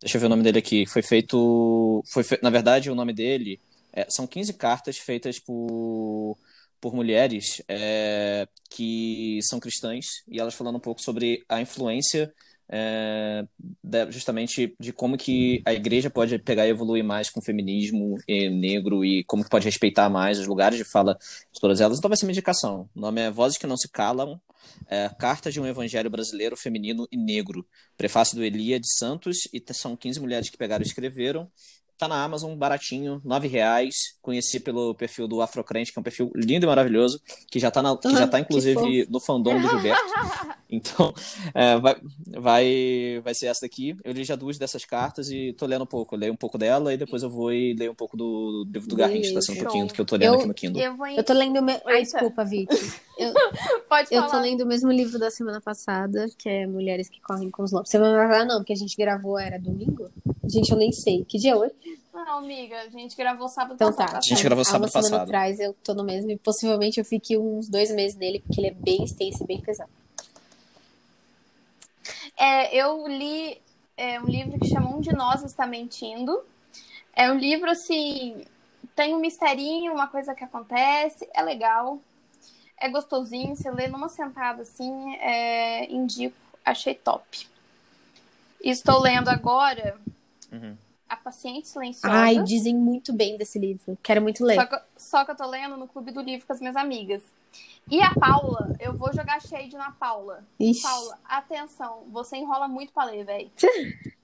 [0.00, 0.86] Deixa eu ver o nome dele aqui.
[0.86, 2.02] Foi feito.
[2.10, 3.60] Foi fe- Na verdade, o nome dele
[3.92, 6.38] é, são 15 cartas feitas por,
[6.80, 12.32] por mulheres é, que são cristãs e elas falando um pouco sobre a influência
[12.72, 13.44] é,
[14.10, 18.48] justamente de como que a igreja pode pegar e evoluir mais com o feminismo eh,
[18.48, 21.18] negro e como que pode respeitar mais os lugares de fala
[21.52, 21.98] de todas elas.
[21.98, 22.88] Então vai ser uma indicação.
[22.94, 24.40] O nome é Vozes que Não Se Calam,
[24.86, 27.66] é, Cartas de um Evangelho Brasileiro, Feminino e Negro.
[27.96, 31.50] Prefácio do Elia de Santos, e são 15 mulheres que pegaram e escreveram.
[32.00, 34.16] Tá na Amazon, baratinho, R$ reais.
[34.22, 37.20] Conheci pelo perfil do Afrocrente, que é um perfil lindo e maravilhoso,
[37.50, 40.00] que já tá, na- que já tá Que inclusive, no fandom do Gilberto.
[40.72, 41.12] Então,
[41.52, 41.96] é, vai,
[42.38, 43.96] vai, vai ser essa daqui.
[44.04, 46.14] Eu li já duas dessas cartas e tô lendo um pouco.
[46.14, 48.88] Eu leio um pouco dela e depois eu vou e leio um pouco do livro
[48.88, 50.54] do Garrincha, que tá sendo um pouquinho do que eu tô lendo Eu- aqui no
[50.54, 50.80] Kindle.
[50.80, 51.16] Eu vou em...
[51.16, 51.58] Eu tô lendo.
[51.58, 51.80] o Me...
[51.84, 52.72] Ai, desculpa, Vicky.
[53.20, 53.32] Eu,
[53.88, 54.32] Pode eu falar.
[54.32, 57.72] tô lendo o mesmo livro da semana passada, que é Mulheres que Correm com os
[57.72, 57.90] Lobos.
[57.90, 60.10] Semana passada não, porque a gente gravou, era domingo?
[60.44, 61.24] Gente, eu nem sei.
[61.24, 61.74] Que dia é hoje?
[62.12, 64.12] Não, amiga, a gente gravou sábado Então passado.
[64.12, 64.18] tá.
[64.18, 65.22] A gente gravou sábado semana passado.
[65.28, 68.68] atrás eu tô no mesmo e possivelmente eu fique uns dois meses nele, porque ele
[68.68, 69.90] é bem extenso e bem pesado.
[72.36, 73.60] É, eu li
[73.96, 76.40] é, um livro que chama Um de Nós Está Mentindo.
[77.14, 78.44] É um livro, assim,
[78.94, 81.98] tem um misterinho, uma coisa que acontece, é legal,
[82.80, 87.46] é gostosinho, você lê numa sentada, assim, é, indico, achei top.
[88.62, 89.96] Estou lendo agora
[90.52, 90.76] Uhum.
[91.08, 92.14] A Paciente Silenciosa.
[92.14, 93.98] Ai, dizem muito bem desse livro.
[94.02, 94.56] Quero muito ler.
[94.56, 97.22] Só que, só que eu tô lendo no Clube do Livro com as minhas amigas.
[97.90, 100.44] E a Paula, eu vou jogar shade na Paula.
[100.58, 100.82] Ixi.
[100.82, 103.50] Paula, atenção, você enrola muito pra ler, velho.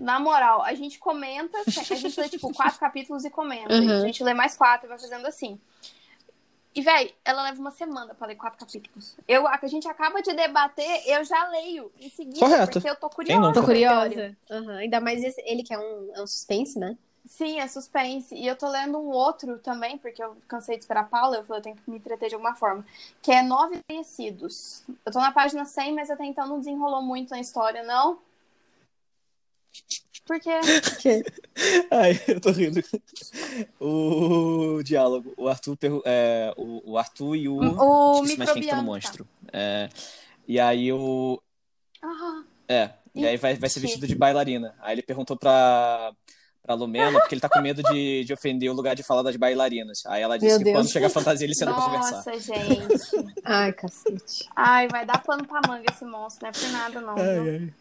[0.00, 3.74] Na moral, a gente comenta, a gente lê tipo quatro capítulos e comenta.
[3.74, 3.88] Uhum.
[3.88, 5.58] E a gente lê mais quatro e vai fazendo assim.
[6.76, 9.16] E, velho, ela leva uma semana pra ler quatro capítulos.
[9.26, 12.72] Eu, a gente acaba de debater, eu já leio em seguida, Correto.
[12.72, 13.54] porque eu tô Quem curiosa.
[13.54, 14.10] Tô com a história.
[14.10, 14.36] curiosa.
[14.50, 14.76] Aham.
[14.76, 16.94] Ainda mais esse- ele que é um, é um suspense, né?
[17.24, 18.34] Sim, é suspense.
[18.34, 21.44] E eu tô lendo um outro também, porque eu cansei de esperar a Paula, eu
[21.44, 22.84] falei, eu tenho que me entreter de alguma forma.
[23.22, 24.84] Que é Nove Conhecidos.
[25.04, 28.18] Eu tô na página 100, mas até então não desenrolou muito na história, não.
[30.26, 30.50] Porque.
[31.90, 32.82] Ai, eu tô rindo.
[33.80, 35.32] O diálogo.
[35.36, 37.56] O Arthur, é, o, o Arthur e o.
[37.58, 39.26] O esqueci mais quem que tá no monstro.
[39.52, 39.88] É,
[40.46, 41.40] e aí o.
[42.02, 44.74] Ah, É, e aí vai, vai ser vestido de bailarina.
[44.80, 46.12] Aí ele perguntou pra,
[46.62, 49.36] pra Lumena, porque ele tá com medo de, de ofender o lugar de fala das
[49.36, 50.04] bailarinas.
[50.06, 50.76] Aí ela disse Meu que Deus.
[50.76, 52.10] quando chega a fantasia ele senta pra conversar.
[52.16, 53.34] nossa, gente.
[53.44, 54.48] Ai, cacete.
[54.54, 57.14] Ai, vai dar pano pra manga esse monstro, não é por nada, não.
[57.14, 57.72] viu?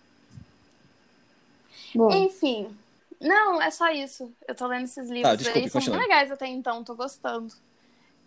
[1.95, 2.75] Bom, Enfim.
[3.19, 4.31] Não, é só isso.
[4.47, 5.97] Eu tô lendo esses livros Tá, desculpe, aí, são continue.
[5.97, 7.53] muito legais até então, tô gostando.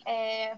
[0.07, 0.57] É,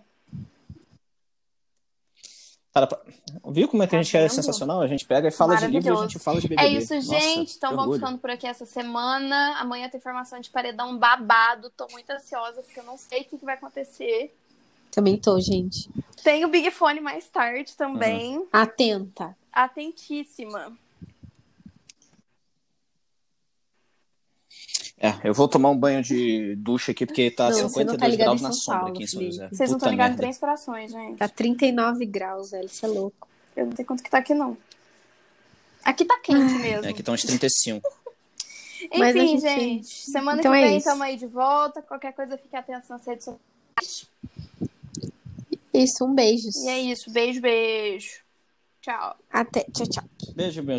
[2.72, 3.00] Cara, pra-
[3.48, 4.80] viu como é que a gente Tá é sensacional?
[4.80, 6.68] A gente pega e fala de livro e a gente fala de BBB.
[6.68, 7.56] É isso, Nossa, gente.
[7.56, 8.00] Então vamos orgulho.
[8.00, 9.56] ficando por aqui essa semana.
[9.58, 11.68] Amanhã tem formação de paredão babado.
[11.76, 14.32] Tô muito ansiosa porque eu não sei o que, que vai acontecer.
[14.92, 15.90] também tô, gente.
[16.22, 18.38] Tem o Big Fone mais tarde também.
[18.38, 18.46] Uhum.
[18.52, 19.36] Atenta.
[19.52, 20.72] Atentíssima.
[25.02, 27.96] É, eu vou tomar um banho de ducha aqui, porque tá Não, você 52 não
[27.96, 29.22] tá graus em na São sombra Paulo, aqui em São.
[29.22, 29.48] José.
[29.48, 31.16] Vocês não Puta estão ligados em três corações, gente.
[31.16, 32.66] Tá 39 graus, velho.
[32.66, 33.26] Isso é louco.
[33.56, 34.56] Eu não sei quanto que tá aqui, não.
[35.82, 36.84] Aqui tá quente mesmo.
[36.84, 37.80] É, aqui estão uns 35.
[38.98, 39.86] Mas a Enfim, gente- gente.
[40.10, 41.80] Semana Então que é vem estamos aí de volta.
[41.80, 44.06] Qualquer coisa, fique atento nas redes sociais.
[45.72, 46.48] Isso, um beijo.
[46.64, 47.10] E é isso.
[47.10, 48.20] Beijo, beijo.
[48.82, 49.16] Tchau.
[49.30, 49.64] Até.
[49.72, 50.04] Tchau, tchau.
[50.34, 50.78] Beijo, meus